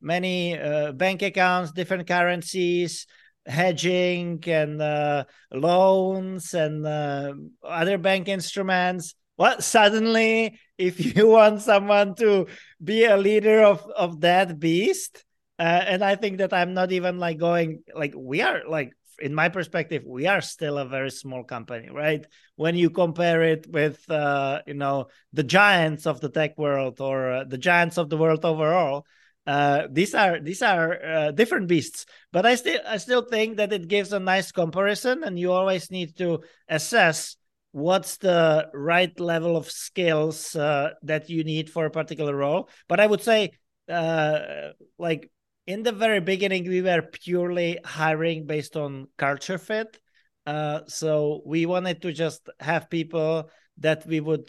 many 0.00 0.56
bank 0.94 1.22
accounts, 1.22 1.72
different 1.72 2.06
currencies 2.06 3.06
hedging 3.50 4.42
and 4.46 4.80
uh, 4.80 5.24
loans 5.52 6.54
and 6.54 6.86
uh, 6.86 7.34
other 7.64 7.98
bank 7.98 8.28
instruments. 8.28 9.14
Well 9.36 9.60
suddenly 9.60 10.58
if 10.78 11.16
you 11.16 11.28
want 11.28 11.60
someone 11.62 12.14
to 12.16 12.46
be 12.82 13.04
a 13.04 13.16
leader 13.16 13.62
of 13.62 13.84
of 13.96 14.20
that 14.20 14.58
beast 14.58 15.24
uh, 15.58 15.82
and 15.86 16.02
i 16.02 16.16
think 16.16 16.38
that 16.38 16.52
i'm 16.52 16.74
not 16.74 16.90
even 16.92 17.18
like 17.18 17.38
going 17.38 17.82
like 17.94 18.14
we 18.16 18.42
are 18.42 18.62
like 18.68 18.92
in 19.20 19.34
my 19.34 19.48
perspective 19.48 20.02
we 20.06 20.26
are 20.26 20.40
still 20.40 20.78
a 20.78 20.88
very 20.88 21.10
small 21.10 21.44
company 21.44 21.90
right? 21.90 22.26
When 22.56 22.74
you 22.74 22.90
compare 22.90 23.42
it 23.42 23.66
with 23.68 24.10
uh, 24.10 24.62
you 24.66 24.74
know 24.74 25.08
the 25.32 25.42
giants 25.44 26.06
of 26.06 26.20
the 26.20 26.30
tech 26.30 26.56
world 26.58 27.00
or 27.00 27.32
uh, 27.32 27.44
the 27.44 27.58
giants 27.58 27.98
of 27.98 28.08
the 28.08 28.16
world 28.16 28.44
overall 28.44 29.06
uh, 29.46 29.88
these 29.90 30.14
are 30.14 30.38
these 30.40 30.62
are 30.62 31.02
uh, 31.04 31.30
different 31.30 31.66
beasts 31.66 32.04
but 32.32 32.44
i 32.44 32.54
still 32.54 32.78
i 32.86 32.96
still 32.96 33.22
think 33.22 33.56
that 33.56 33.72
it 33.72 33.88
gives 33.88 34.12
a 34.12 34.20
nice 34.20 34.52
comparison 34.52 35.24
and 35.24 35.38
you 35.38 35.50
always 35.50 35.90
need 35.90 36.16
to 36.16 36.40
assess 36.68 37.36
what's 37.72 38.16
the 38.18 38.68
right 38.74 39.18
level 39.18 39.56
of 39.56 39.70
skills 39.70 40.54
uh, 40.56 40.90
that 41.02 41.30
you 41.30 41.44
need 41.44 41.70
for 41.70 41.86
a 41.86 41.90
particular 41.90 42.34
role. 42.34 42.68
But 42.88 43.00
i 43.00 43.06
would 43.06 43.22
say 43.22 43.50
uh, 43.88 44.70
like 44.98 45.30
in 45.66 45.82
the 45.82 45.92
very 45.92 46.20
beginning 46.20 46.68
we 46.68 46.82
were 46.82 47.02
purely 47.02 47.78
hiring 47.84 48.46
based 48.46 48.76
on 48.76 49.06
culture 49.16 49.58
fit. 49.58 49.98
Uh, 50.46 50.80
so 50.86 51.42
we 51.46 51.64
wanted 51.66 52.02
to 52.02 52.12
just 52.12 52.48
have 52.58 52.90
people 52.90 53.48
that 53.78 54.04
we 54.06 54.20
would 54.20 54.48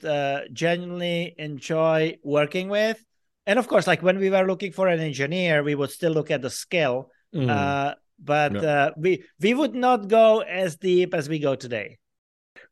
genuinely 0.51 1.35
enjoy 1.37 2.17
working 2.23 2.69
with 2.69 3.03
and 3.45 3.59
of 3.59 3.67
course 3.67 3.87
like 3.87 4.01
when 4.01 4.19
we 4.19 4.29
were 4.29 4.45
looking 4.45 4.71
for 4.71 4.87
an 4.87 4.99
engineer 4.99 5.63
we 5.63 5.75
would 5.75 5.91
still 5.91 6.11
look 6.11 6.31
at 6.31 6.41
the 6.41 6.49
skill 6.49 7.09
mm. 7.33 7.49
uh, 7.49 7.95
but 8.19 8.55
uh, 8.55 8.91
we 8.97 9.23
we 9.39 9.53
would 9.53 9.73
not 9.73 10.07
go 10.07 10.39
as 10.41 10.77
deep 10.77 11.13
as 11.15 11.27
we 11.27 11.39
go 11.39 11.55
today. 11.55 11.97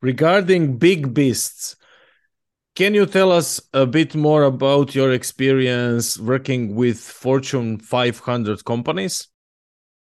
Regarding 0.00 0.78
big 0.78 1.12
beasts 1.12 1.76
can 2.76 2.94
you 2.94 3.04
tell 3.04 3.32
us 3.32 3.60
a 3.74 3.84
bit 3.84 4.14
more 4.14 4.44
about 4.44 4.94
your 4.94 5.12
experience 5.12 6.18
working 6.18 6.76
with 6.76 6.98
fortune 6.98 7.78
500 7.78 8.64
companies? 8.64 9.26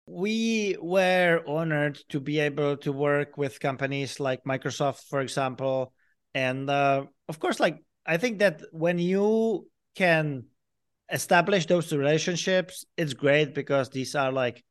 We 0.07 0.77
were 0.81 1.43
honored 1.47 1.99
to 2.11 2.21
be 2.21 2.39
able 2.39 2.77
to 2.79 2.93
work 2.93 3.39
with 3.39 3.61
companies 3.61 4.21
like 4.21 4.45
microsoft 4.45 5.09
for 5.09 5.21
example. 5.21 5.93
And 6.35 6.69
uh, 6.69 7.07
of 7.31 7.39
course 7.39 7.61
like 7.61 7.79
i 8.07 8.17
think 8.17 8.41
that 8.41 8.63
when 8.73 8.99
you 8.99 9.67
can 9.95 10.45
establish 11.13 11.67
those 11.67 11.93
relationships, 11.93 12.85
it's 12.97 13.15
great 13.15 13.55
because 13.55 13.91
these 13.91 14.15
are 14.15 14.33
like 14.33 14.65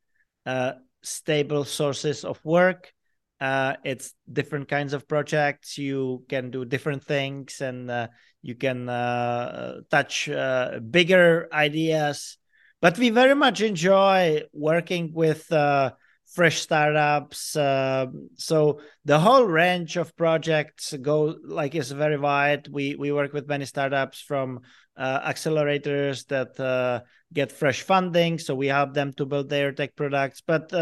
uh, 0.45 0.73
stable 1.03 1.65
sources 1.65 2.23
of 2.25 2.43
work. 2.45 2.93
uh, 3.39 3.75
it's 3.86 4.13
different 4.32 4.67
kinds 4.67 4.93
of 4.93 5.08
projects 5.08 5.77
you 5.77 6.25
can 6.27 6.51
do 6.51 6.65
different 6.65 7.03
things 7.03 7.62
and 7.62 7.89
uh, 7.89 8.08
you 8.41 8.55
can 8.55 8.89
uh, 8.89 9.79
touch 9.89 10.27
uh, 10.29 10.79
bigger 10.91 11.47
ideas 11.53 12.38
but 12.82 12.97
we 12.97 13.10
very 13.10 13.36
much 13.36 13.62
enjoy 13.62 14.41
working 14.53 15.12
with 15.13 15.49
uh, 15.51 15.91
fresh 16.33 16.61
startups 16.61 17.55
uh, 17.55 18.05
so 18.35 18.79
the 19.05 19.19
whole 19.19 19.45
range 19.45 19.97
of 19.97 20.15
projects 20.15 20.93
go 21.01 21.35
like 21.43 21.75
is 21.75 21.91
very 21.91 22.17
wide. 22.17 22.67
We 22.67 22.95
we 22.95 23.11
work 23.11 23.33
with 23.33 23.47
many 23.47 23.65
startups 23.65 24.21
from 24.21 24.61
accelerators 24.97 26.27
that 26.27 27.03
get 27.33 27.51
fresh 27.51 27.81
funding 27.83 28.37
so 28.37 28.53
we 28.53 28.67
help 28.67 28.93
them 28.93 29.13
to 29.13 29.25
build 29.25 29.49
their 29.49 29.71
tech 29.71 29.95
products. 29.95 30.41
But 30.45 30.73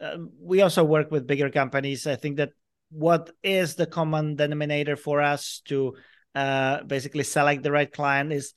um, 0.00 0.30
we 0.40 0.62
also 0.62 0.84
work 0.84 1.10
with 1.10 1.26
bigger 1.26 1.50
companies. 1.50 2.06
I 2.06 2.16
think 2.16 2.36
that 2.36 2.50
what 2.90 3.30
is 3.42 3.74
the 3.74 3.86
common 3.86 4.36
denominator 4.36 4.96
for 4.96 5.20
us 5.20 5.60
to 5.66 5.94
uh, 6.34 6.82
basically 6.84 7.24
select 7.24 7.62
the 7.62 7.72
right 7.72 7.92
client 7.92 8.32
is 8.32 8.54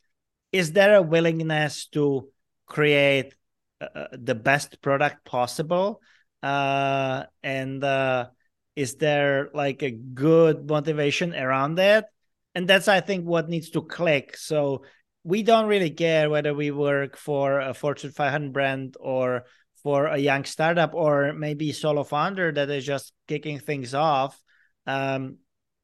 is 0.51 0.73
there 0.73 0.95
a 0.95 1.01
willingness 1.01 1.87
to 1.87 2.29
create 2.65 3.33
uh, 3.79 3.87
uh 3.95 4.07
the 4.11 4.35
best 4.35 4.81
product 4.81 5.25
possible 5.25 6.01
uh, 6.43 7.23
and 7.43 7.83
uh, 7.83 8.27
is 8.75 8.95
there 8.95 9.49
like 9.53 9.83
a 9.83 9.91
good 9.91 10.67
motivation 10.69 11.35
around 11.35 11.75
that 11.75 12.07
and 12.55 12.67
that's 12.67 12.87
i 12.87 12.99
think 12.99 13.25
what 13.25 13.49
needs 13.49 13.69
to 13.69 13.81
click 13.81 14.35
so 14.37 14.83
we 15.23 15.43
don't 15.43 15.67
really 15.67 15.91
care 15.91 16.29
whether 16.29 16.53
we 16.53 16.71
work 16.71 17.15
for 17.15 17.59
a 17.59 17.73
fortune 17.73 18.11
500 18.11 18.53
brand 18.53 18.97
or 18.99 19.45
for 19.83 20.07
a 20.07 20.17
young 20.17 20.45
startup 20.45 20.93
or 20.93 21.33
maybe 21.33 21.71
solo 21.71 22.03
founder 22.03 22.51
that 22.51 22.69
is 22.69 22.85
just 22.85 23.13
kicking 23.27 23.59
things 23.59 23.93
off. 23.93 24.39
Um, 24.85 25.37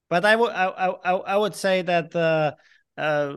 but 0.09 0.25
I 0.25 0.35
would 0.35 0.51
I, 0.51 0.67
I, 0.67 1.11
I 1.13 1.37
would 1.37 1.55
say 1.55 1.81
that 1.81 2.15
uh, 2.15 2.53
uh, 2.99 3.35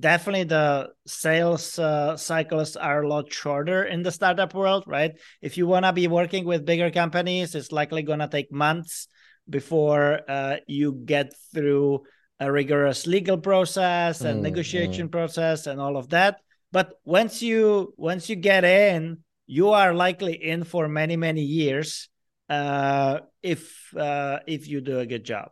definitely 0.00 0.44
the 0.44 0.90
sales 1.06 1.78
uh, 1.78 2.16
cycles 2.16 2.76
are 2.76 3.02
a 3.02 3.08
lot 3.08 3.32
shorter 3.32 3.84
in 3.84 4.02
the 4.02 4.12
startup 4.12 4.54
world, 4.54 4.84
right? 4.86 5.12
If 5.40 5.56
you 5.56 5.66
want 5.66 5.84
to 5.84 5.92
be 5.92 6.08
working 6.08 6.44
with 6.44 6.64
bigger 6.64 6.90
companies, 6.90 7.54
it's 7.54 7.72
likely 7.72 8.02
gonna 8.02 8.28
take 8.28 8.52
months 8.52 9.08
before 9.48 10.20
uh, 10.28 10.56
you 10.66 11.02
get 11.04 11.32
through 11.52 12.02
a 12.40 12.50
rigorous 12.50 13.06
legal 13.06 13.38
process 13.38 14.20
and 14.22 14.40
mm, 14.40 14.42
negotiation 14.42 15.08
mm. 15.08 15.12
process 15.12 15.66
and 15.66 15.80
all 15.80 15.96
of 15.96 16.08
that. 16.10 16.40
But 16.72 16.94
once 17.04 17.42
you 17.42 17.94
once 17.96 18.28
you 18.28 18.36
get 18.36 18.64
in, 18.64 19.18
you 19.46 19.70
are 19.70 19.94
likely 19.94 20.34
in 20.34 20.64
for 20.64 20.88
many 20.88 21.16
many 21.16 21.42
years 21.42 22.08
uh, 22.48 23.20
if 23.42 23.94
uh, 23.96 24.40
if 24.46 24.68
you 24.68 24.80
do 24.80 24.98
a 24.98 25.06
good 25.06 25.24
job. 25.24 25.50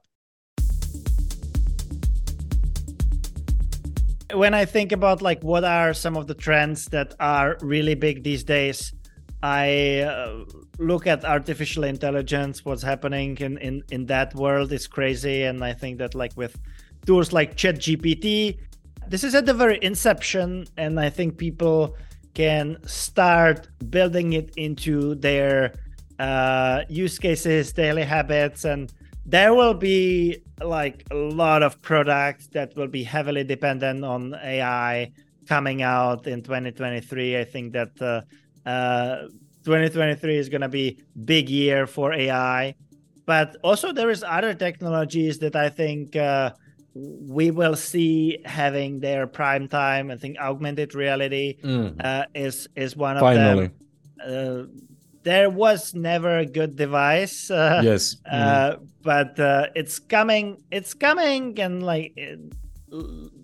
When 4.34 4.54
I 4.54 4.64
think 4.64 4.92
about 4.92 5.22
like 5.22 5.42
what 5.42 5.64
are 5.64 5.92
some 5.92 6.16
of 6.16 6.26
the 6.26 6.34
trends 6.34 6.86
that 6.86 7.14
are 7.18 7.56
really 7.60 7.94
big 7.94 8.22
these 8.22 8.44
days, 8.44 8.92
I 9.42 10.00
uh, 10.00 10.44
look 10.78 11.06
at 11.06 11.24
artificial 11.24 11.84
intelligence. 11.84 12.64
What's 12.64 12.82
happening 12.82 13.36
in 13.38 13.58
in 13.58 13.82
in 13.90 14.06
that 14.06 14.34
world 14.34 14.72
is 14.72 14.86
crazy, 14.86 15.44
and 15.44 15.64
I 15.64 15.72
think 15.72 15.98
that 15.98 16.14
like 16.14 16.36
with 16.36 16.56
tools 17.06 17.32
like 17.32 17.56
ChatGPT, 17.56 18.58
this 19.08 19.24
is 19.24 19.34
at 19.34 19.46
the 19.46 19.54
very 19.54 19.78
inception, 19.82 20.66
and 20.76 21.00
I 21.00 21.10
think 21.10 21.38
people 21.38 21.96
can 22.34 22.76
start 22.86 23.68
building 23.90 24.34
it 24.34 24.52
into 24.56 25.16
their 25.16 25.74
uh, 26.18 26.82
use 26.88 27.18
cases, 27.18 27.72
daily 27.72 28.04
habits, 28.04 28.64
and 28.64 28.92
there 29.26 29.54
will 29.54 29.74
be 29.74 30.42
like 30.60 31.04
a 31.10 31.14
lot 31.14 31.62
of 31.62 31.80
products 31.82 32.48
that 32.48 32.74
will 32.76 32.88
be 32.88 33.02
heavily 33.02 33.44
dependent 33.44 34.04
on 34.04 34.34
AI 34.34 35.12
coming 35.46 35.82
out 35.82 36.26
in 36.26 36.42
2023. 36.42 37.38
I 37.38 37.44
think 37.44 37.72
that 37.72 37.90
uh, 38.00 38.68
uh, 38.68 39.28
2023 39.64 40.36
is 40.36 40.48
going 40.48 40.60
to 40.60 40.68
be 40.68 41.02
big 41.24 41.48
year 41.50 41.86
for 41.86 42.12
AI, 42.12 42.74
but 43.26 43.56
also 43.62 43.92
there 43.92 44.10
is 44.10 44.24
other 44.26 44.54
technologies 44.54 45.38
that 45.38 45.56
I 45.56 45.68
think 45.68 46.16
uh, 46.16 46.52
we 46.94 47.50
will 47.50 47.76
see 47.76 48.38
having 48.44 49.00
their 49.00 49.26
prime 49.26 49.68
time. 49.68 50.10
I 50.10 50.16
think 50.16 50.38
augmented 50.38 50.94
reality 50.94 51.58
mm. 51.62 51.94
uh, 52.02 52.26
is 52.34 52.68
is 52.74 52.96
one 52.96 53.16
of 53.16 53.20
Finally. 53.20 53.70
them. 54.18 54.88
There 55.22 55.50
was 55.50 55.94
never 55.94 56.38
a 56.38 56.46
good 56.46 56.76
device. 56.76 57.50
Uh, 57.50 57.82
yes, 57.84 58.16
uh, 58.30 58.76
mm. 58.76 58.88
but 59.02 59.38
uh, 59.38 59.66
it's 59.74 59.98
coming. 59.98 60.62
It's 60.70 60.94
coming, 60.94 61.60
and 61.60 61.82
like 61.82 62.12
it, 62.16 62.40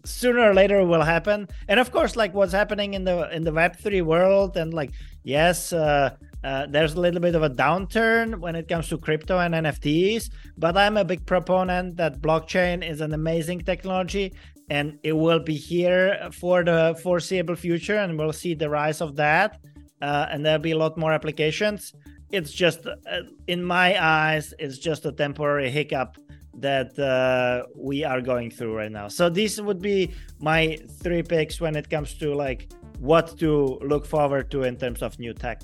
sooner 0.04 0.50
or 0.50 0.54
later 0.54 0.80
it 0.80 0.86
will 0.86 1.02
happen. 1.02 1.48
And 1.68 1.78
of 1.78 1.92
course, 1.92 2.16
like 2.16 2.34
what's 2.34 2.52
happening 2.52 2.94
in 2.94 3.04
the 3.04 3.30
in 3.34 3.44
the 3.44 3.52
Web 3.52 3.76
three 3.76 4.02
world, 4.02 4.56
and 4.56 4.72
like 4.72 4.92
yes, 5.22 5.72
uh, 5.72 6.16
uh, 6.44 6.66
there's 6.70 6.94
a 6.94 7.00
little 7.00 7.20
bit 7.20 7.34
of 7.34 7.42
a 7.42 7.50
downturn 7.50 8.38
when 8.38 8.54
it 8.54 8.68
comes 8.68 8.88
to 8.88 8.98
crypto 8.98 9.38
and 9.38 9.52
NFTs, 9.52 10.30
but 10.56 10.76
I'm 10.76 10.96
a 10.96 11.04
big 11.04 11.26
proponent 11.26 11.96
that 11.96 12.22
blockchain 12.22 12.88
is 12.88 13.00
an 13.00 13.12
amazing 13.12 13.60
technology 13.60 14.32
and 14.70 14.98
it 15.02 15.12
will 15.12 15.40
be 15.40 15.56
here 15.56 16.28
for 16.32 16.64
the 16.64 16.98
foreseeable 17.02 17.56
future 17.56 17.98
and 17.98 18.18
we'll 18.18 18.32
see 18.32 18.54
the 18.54 18.68
rise 18.68 19.00
of 19.00 19.16
that 19.16 19.58
uh, 20.02 20.26
and 20.30 20.44
there'll 20.44 20.58
be 20.58 20.72
a 20.72 20.78
lot 20.78 20.96
more 20.96 21.12
applications. 21.12 21.94
It's 22.30 22.52
just 22.52 22.86
uh, 22.86 23.20
in 23.46 23.62
my 23.64 24.02
eyes 24.02 24.52
it's 24.58 24.78
just 24.78 25.06
a 25.06 25.12
temporary 25.12 25.70
hiccup 25.70 26.18
that 26.58 26.98
uh, 26.98 27.66
we 27.76 28.04
are 28.04 28.20
going 28.20 28.50
through 28.50 28.74
right 28.76 28.90
now. 28.90 29.08
So 29.08 29.28
these 29.28 29.60
would 29.60 29.80
be 29.80 30.12
my 30.40 30.78
three 31.02 31.22
picks 31.22 31.60
when 31.60 31.76
it 31.76 31.90
comes 31.90 32.14
to 32.14 32.34
like 32.34 32.72
what 32.98 33.38
to 33.38 33.78
look 33.82 34.06
forward 34.06 34.50
to 34.52 34.62
in 34.62 34.76
terms 34.76 35.02
of 35.02 35.18
new 35.18 35.34
tech. 35.34 35.62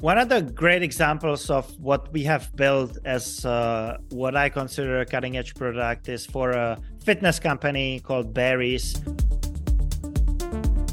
One 0.00 0.16
of 0.16 0.30
the 0.30 0.40
great 0.40 0.82
examples 0.82 1.50
of 1.50 1.70
what 1.78 2.10
we 2.10 2.22
have 2.24 2.50
built 2.56 2.96
as 3.04 3.44
uh, 3.44 3.98
what 4.08 4.34
I 4.34 4.48
consider 4.48 5.00
a 5.00 5.04
cutting 5.04 5.36
edge 5.36 5.54
product 5.54 6.08
is 6.08 6.24
for 6.24 6.52
a 6.52 6.78
fitness 7.10 7.40
company 7.40 7.98
called 7.98 8.32
Barry's. 8.32 8.94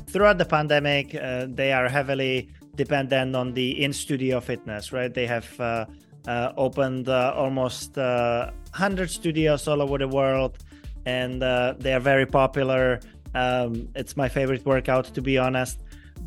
Throughout 0.07 0.39
the 0.39 0.47
pandemic, 0.49 1.13
uh, 1.13 1.45
they 1.47 1.71
are 1.71 1.87
heavily 1.87 2.49
dependent 2.73 3.35
on 3.35 3.53
the 3.53 3.83
in 3.83 3.93
studio 3.93 4.39
fitness, 4.39 4.91
right? 4.91 5.13
They 5.13 5.27
have 5.27 5.47
uh, 5.59 5.85
uh 6.27 6.53
opened 6.57 7.07
uh, 7.07 7.33
almost 7.35 7.97
100 7.97 8.01
uh, 8.01 9.07
studios 9.07 9.67
all 9.67 9.79
over 9.79 9.99
the 9.99 10.07
world 10.07 10.57
and 11.05 11.39
they 11.83 11.93
are 11.93 12.05
very 12.13 12.25
popular. 12.25 12.99
Um, 13.35 13.87
it's 13.93 14.17
my 14.17 14.27
favorite 14.27 14.65
workout, 14.65 15.05
to 15.13 15.21
be 15.21 15.37
honest 15.37 15.77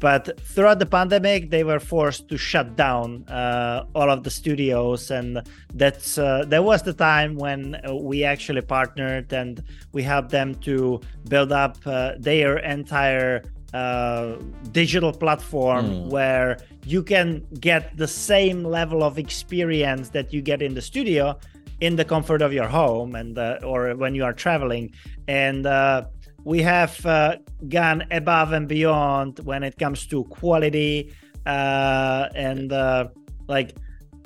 but 0.00 0.40
throughout 0.40 0.78
the 0.78 0.86
pandemic 0.86 1.50
they 1.50 1.62
were 1.62 1.78
forced 1.78 2.28
to 2.28 2.36
shut 2.36 2.74
down 2.74 3.24
uh, 3.28 3.84
all 3.94 4.10
of 4.10 4.24
the 4.24 4.30
studios 4.30 5.10
and 5.10 5.40
that's 5.74 6.18
uh, 6.18 6.44
that 6.48 6.64
was 6.64 6.82
the 6.82 6.92
time 6.92 7.36
when 7.36 7.80
we 8.02 8.24
actually 8.24 8.62
partnered 8.62 9.32
and 9.32 9.62
we 9.92 10.02
helped 10.02 10.30
them 10.30 10.54
to 10.56 11.00
build 11.28 11.52
up 11.52 11.76
uh, 11.86 12.12
their 12.18 12.58
entire 12.58 13.42
uh, 13.74 14.36
digital 14.72 15.12
platform 15.12 15.86
mm. 15.86 16.10
where 16.10 16.58
you 16.84 17.02
can 17.02 17.46
get 17.60 17.96
the 17.96 18.08
same 18.08 18.64
level 18.64 19.04
of 19.04 19.18
experience 19.18 20.08
that 20.08 20.32
you 20.32 20.40
get 20.42 20.60
in 20.62 20.74
the 20.74 20.82
studio 20.82 21.38
in 21.80 21.96
the 21.96 22.04
comfort 22.04 22.42
of 22.42 22.52
your 22.52 22.66
home 22.66 23.14
and 23.14 23.38
uh, 23.38 23.58
or 23.62 23.94
when 23.96 24.14
you 24.14 24.24
are 24.24 24.32
traveling 24.32 24.92
and 25.28 25.66
uh, 25.66 26.04
we 26.44 26.62
have 26.62 27.04
uh, 27.06 27.36
gone 27.68 28.04
above 28.10 28.52
and 28.52 28.68
beyond 28.68 29.38
when 29.40 29.62
it 29.62 29.78
comes 29.78 30.06
to 30.06 30.24
quality 30.24 31.12
uh, 31.46 32.28
and 32.34 32.72
uh, 32.72 33.08
like 33.48 33.76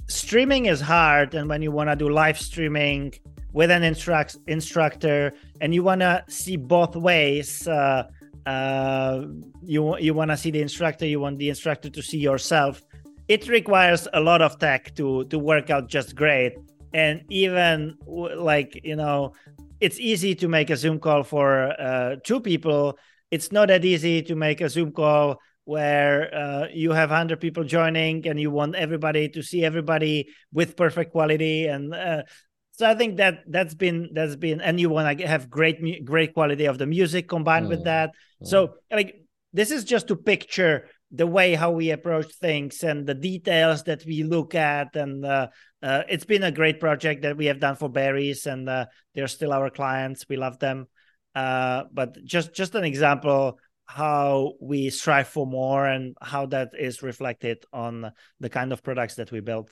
streaming 0.07 0.67
is 0.67 0.81
hard 0.81 1.35
and 1.35 1.49
when 1.49 1.63
you 1.63 1.71
want 1.71 1.89
to 1.91 1.97
do 1.97 2.09
live 2.09 2.39
streaming 2.39 3.13
with 3.53 3.71
an 3.71 3.83
instruct- 3.83 4.37
instructor 4.47 5.33
and 5.61 5.75
you 5.75 5.83
want 5.83 6.01
to 6.01 6.23
see 6.29 6.57
both 6.57 6.97
ways 6.97 7.67
uh, 7.69 8.05
uh, 8.47 9.25
you 9.63 9.97
you 9.99 10.13
want 10.13 10.31
to 10.31 10.37
see 10.37 10.51
the 10.51 10.61
instructor 10.61 11.07
you 11.07 11.21
want 11.21 11.39
the 11.39 11.49
instructor 11.49 11.89
to 11.89 12.03
see 12.03 12.19
yourself 12.19 12.83
it 13.29 13.49
requires 13.49 14.07
a 14.13 14.21
lot 14.21 14.43
of 14.43 14.59
tech 14.59 14.95
to 14.97 15.25
to 15.25 15.39
work 15.39 15.71
out 15.71 15.89
just 15.89 16.15
great. 16.15 16.57
And 16.93 17.23
even 17.29 17.97
like 18.07 18.81
you 18.85 18.97
know 18.97 19.33
it's 19.85 20.01
easy 20.01 20.35
to 20.37 20.49
make 20.49 20.71
a 20.71 20.77
Zoom 20.77 20.99
call 20.99 21.23
for 21.23 21.79
uh, 21.81 22.17
two 22.25 22.41
people. 22.41 22.99
It's 23.31 23.53
not 23.53 23.69
that 23.69 23.85
easy 23.85 24.23
to 24.23 24.35
make 24.35 24.61
a 24.61 24.69
Zoom 24.69 24.93
call 24.93 25.41
where 25.65 26.35
uh, 26.35 26.67
you 26.73 26.93
have 26.93 27.11
100 27.11 27.41
people 27.41 27.65
joining 27.65 28.27
and 28.27 28.41
you 28.41 28.51
want 28.51 28.75
everybody 28.75 29.29
to 29.31 29.43
see 29.43 29.65
everybody 29.65 30.29
with 30.53 30.77
perfect 30.77 31.13
quality 31.13 31.67
and 31.67 31.95
uh, 31.95 32.23
so 32.73 32.87
i 32.87 32.95
think 32.95 33.17
that 33.17 33.39
that's 33.49 33.75
been 33.75 34.11
that's 34.13 34.37
been 34.37 34.61
and 34.61 34.79
you 34.79 34.91
want 34.91 35.19
to 35.19 35.27
have 35.27 35.49
great 35.49 36.05
great 36.05 36.35
quality 36.35 36.67
of 36.67 36.77
the 36.77 36.85
music 36.87 37.29
combined 37.29 37.65
mm. 37.65 37.71
with 37.71 37.85
that 37.85 38.11
mm. 38.11 38.47
so 38.47 38.75
like 38.93 39.23
this 39.55 39.71
is 39.71 39.85
just 39.85 40.09
to 40.09 40.17
picture 40.17 40.87
the 41.15 41.27
way 41.27 41.55
how 41.55 41.71
we 41.71 41.91
approach 41.91 42.33
things 42.35 42.83
and 42.83 43.07
the 43.07 43.15
details 43.15 43.85
that 43.85 44.05
we 44.05 44.25
look 44.25 44.55
at 44.55 44.97
and 44.97 45.25
uh, 45.25 45.47
uh, 45.83 46.03
it's 46.09 46.25
been 46.25 46.43
a 46.43 46.51
great 46.51 46.81
project 46.81 47.23
that 47.23 47.37
we 47.37 47.47
have 47.47 47.61
done 47.61 47.77
for 47.77 47.89
Barry's 47.89 48.47
and 48.47 48.69
uh, 48.69 48.87
they're 49.15 49.29
still 49.29 49.53
our 49.53 49.71
clients. 49.71 50.27
We 50.29 50.37
love 50.37 50.59
them. 50.59 50.89
Uh, 51.35 51.85
but 51.93 52.23
just 52.25 52.55
just 52.55 52.75
an 52.75 52.85
example 52.85 53.59
how 53.87 54.55
we 54.61 54.91
strive 54.91 55.29
for 55.29 55.47
more 55.47 55.87
and 55.87 56.17
how 56.23 56.47
that 56.47 56.71
is 56.79 57.03
reflected 57.03 57.65
on 57.73 58.11
the 58.41 58.49
kind 58.49 58.73
of 58.73 58.83
products 58.83 59.17
that 59.17 59.31
we 59.31 59.41
build. 59.41 59.71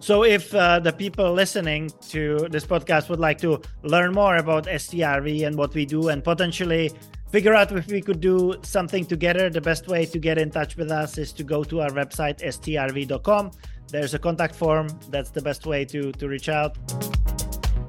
So, 0.00 0.22
if 0.22 0.54
uh, 0.54 0.80
the 0.80 0.92
people 0.92 1.32
listening 1.32 1.90
to 2.08 2.46
this 2.50 2.66
podcast 2.66 3.08
would 3.08 3.20
like 3.20 3.38
to 3.38 3.62
learn 3.82 4.12
more 4.12 4.36
about 4.36 4.66
STRV 4.66 5.46
and 5.46 5.56
what 5.56 5.72
we 5.74 5.86
do, 5.86 6.08
and 6.08 6.22
potentially 6.22 6.90
figure 7.34 7.52
out 7.52 7.72
if 7.72 7.88
we 7.88 8.00
could 8.00 8.20
do 8.20 8.54
something 8.62 9.04
together, 9.04 9.50
the 9.50 9.60
best 9.60 9.88
way 9.88 10.06
to 10.06 10.20
get 10.20 10.38
in 10.38 10.52
touch 10.52 10.76
with 10.76 10.88
us 10.92 11.18
is 11.18 11.32
to 11.32 11.42
go 11.42 11.64
to 11.64 11.80
our 11.80 11.90
website, 11.90 12.38
strv.com. 12.40 13.50
There's 13.88 14.14
a 14.14 14.20
contact 14.20 14.54
form. 14.54 14.86
That's 15.10 15.30
the 15.30 15.42
best 15.42 15.66
way 15.66 15.84
to, 15.86 16.12
to 16.12 16.28
reach 16.28 16.48
out. 16.48 16.78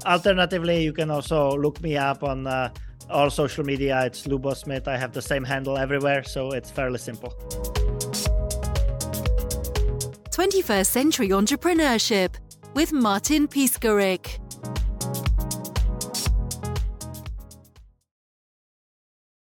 Alternatively, 0.04 0.82
you 0.82 0.92
can 0.92 1.12
also 1.12 1.56
look 1.56 1.80
me 1.80 1.96
up 1.96 2.24
on 2.24 2.48
uh, 2.48 2.70
all 3.08 3.30
social 3.30 3.62
media. 3.62 4.04
It's 4.04 4.26
Lubo 4.26 4.52
Smid. 4.52 4.88
I 4.88 4.96
have 4.96 5.12
the 5.12 5.22
same 5.22 5.44
handle 5.44 5.78
everywhere, 5.78 6.24
so 6.24 6.50
it's 6.50 6.72
fairly 6.72 6.98
simple. 6.98 7.30
21st 10.34 10.86
Century 10.86 11.28
Entrepreneurship 11.28 12.34
with 12.74 12.92
Martin 12.92 13.46
Piskarik. 13.46 14.40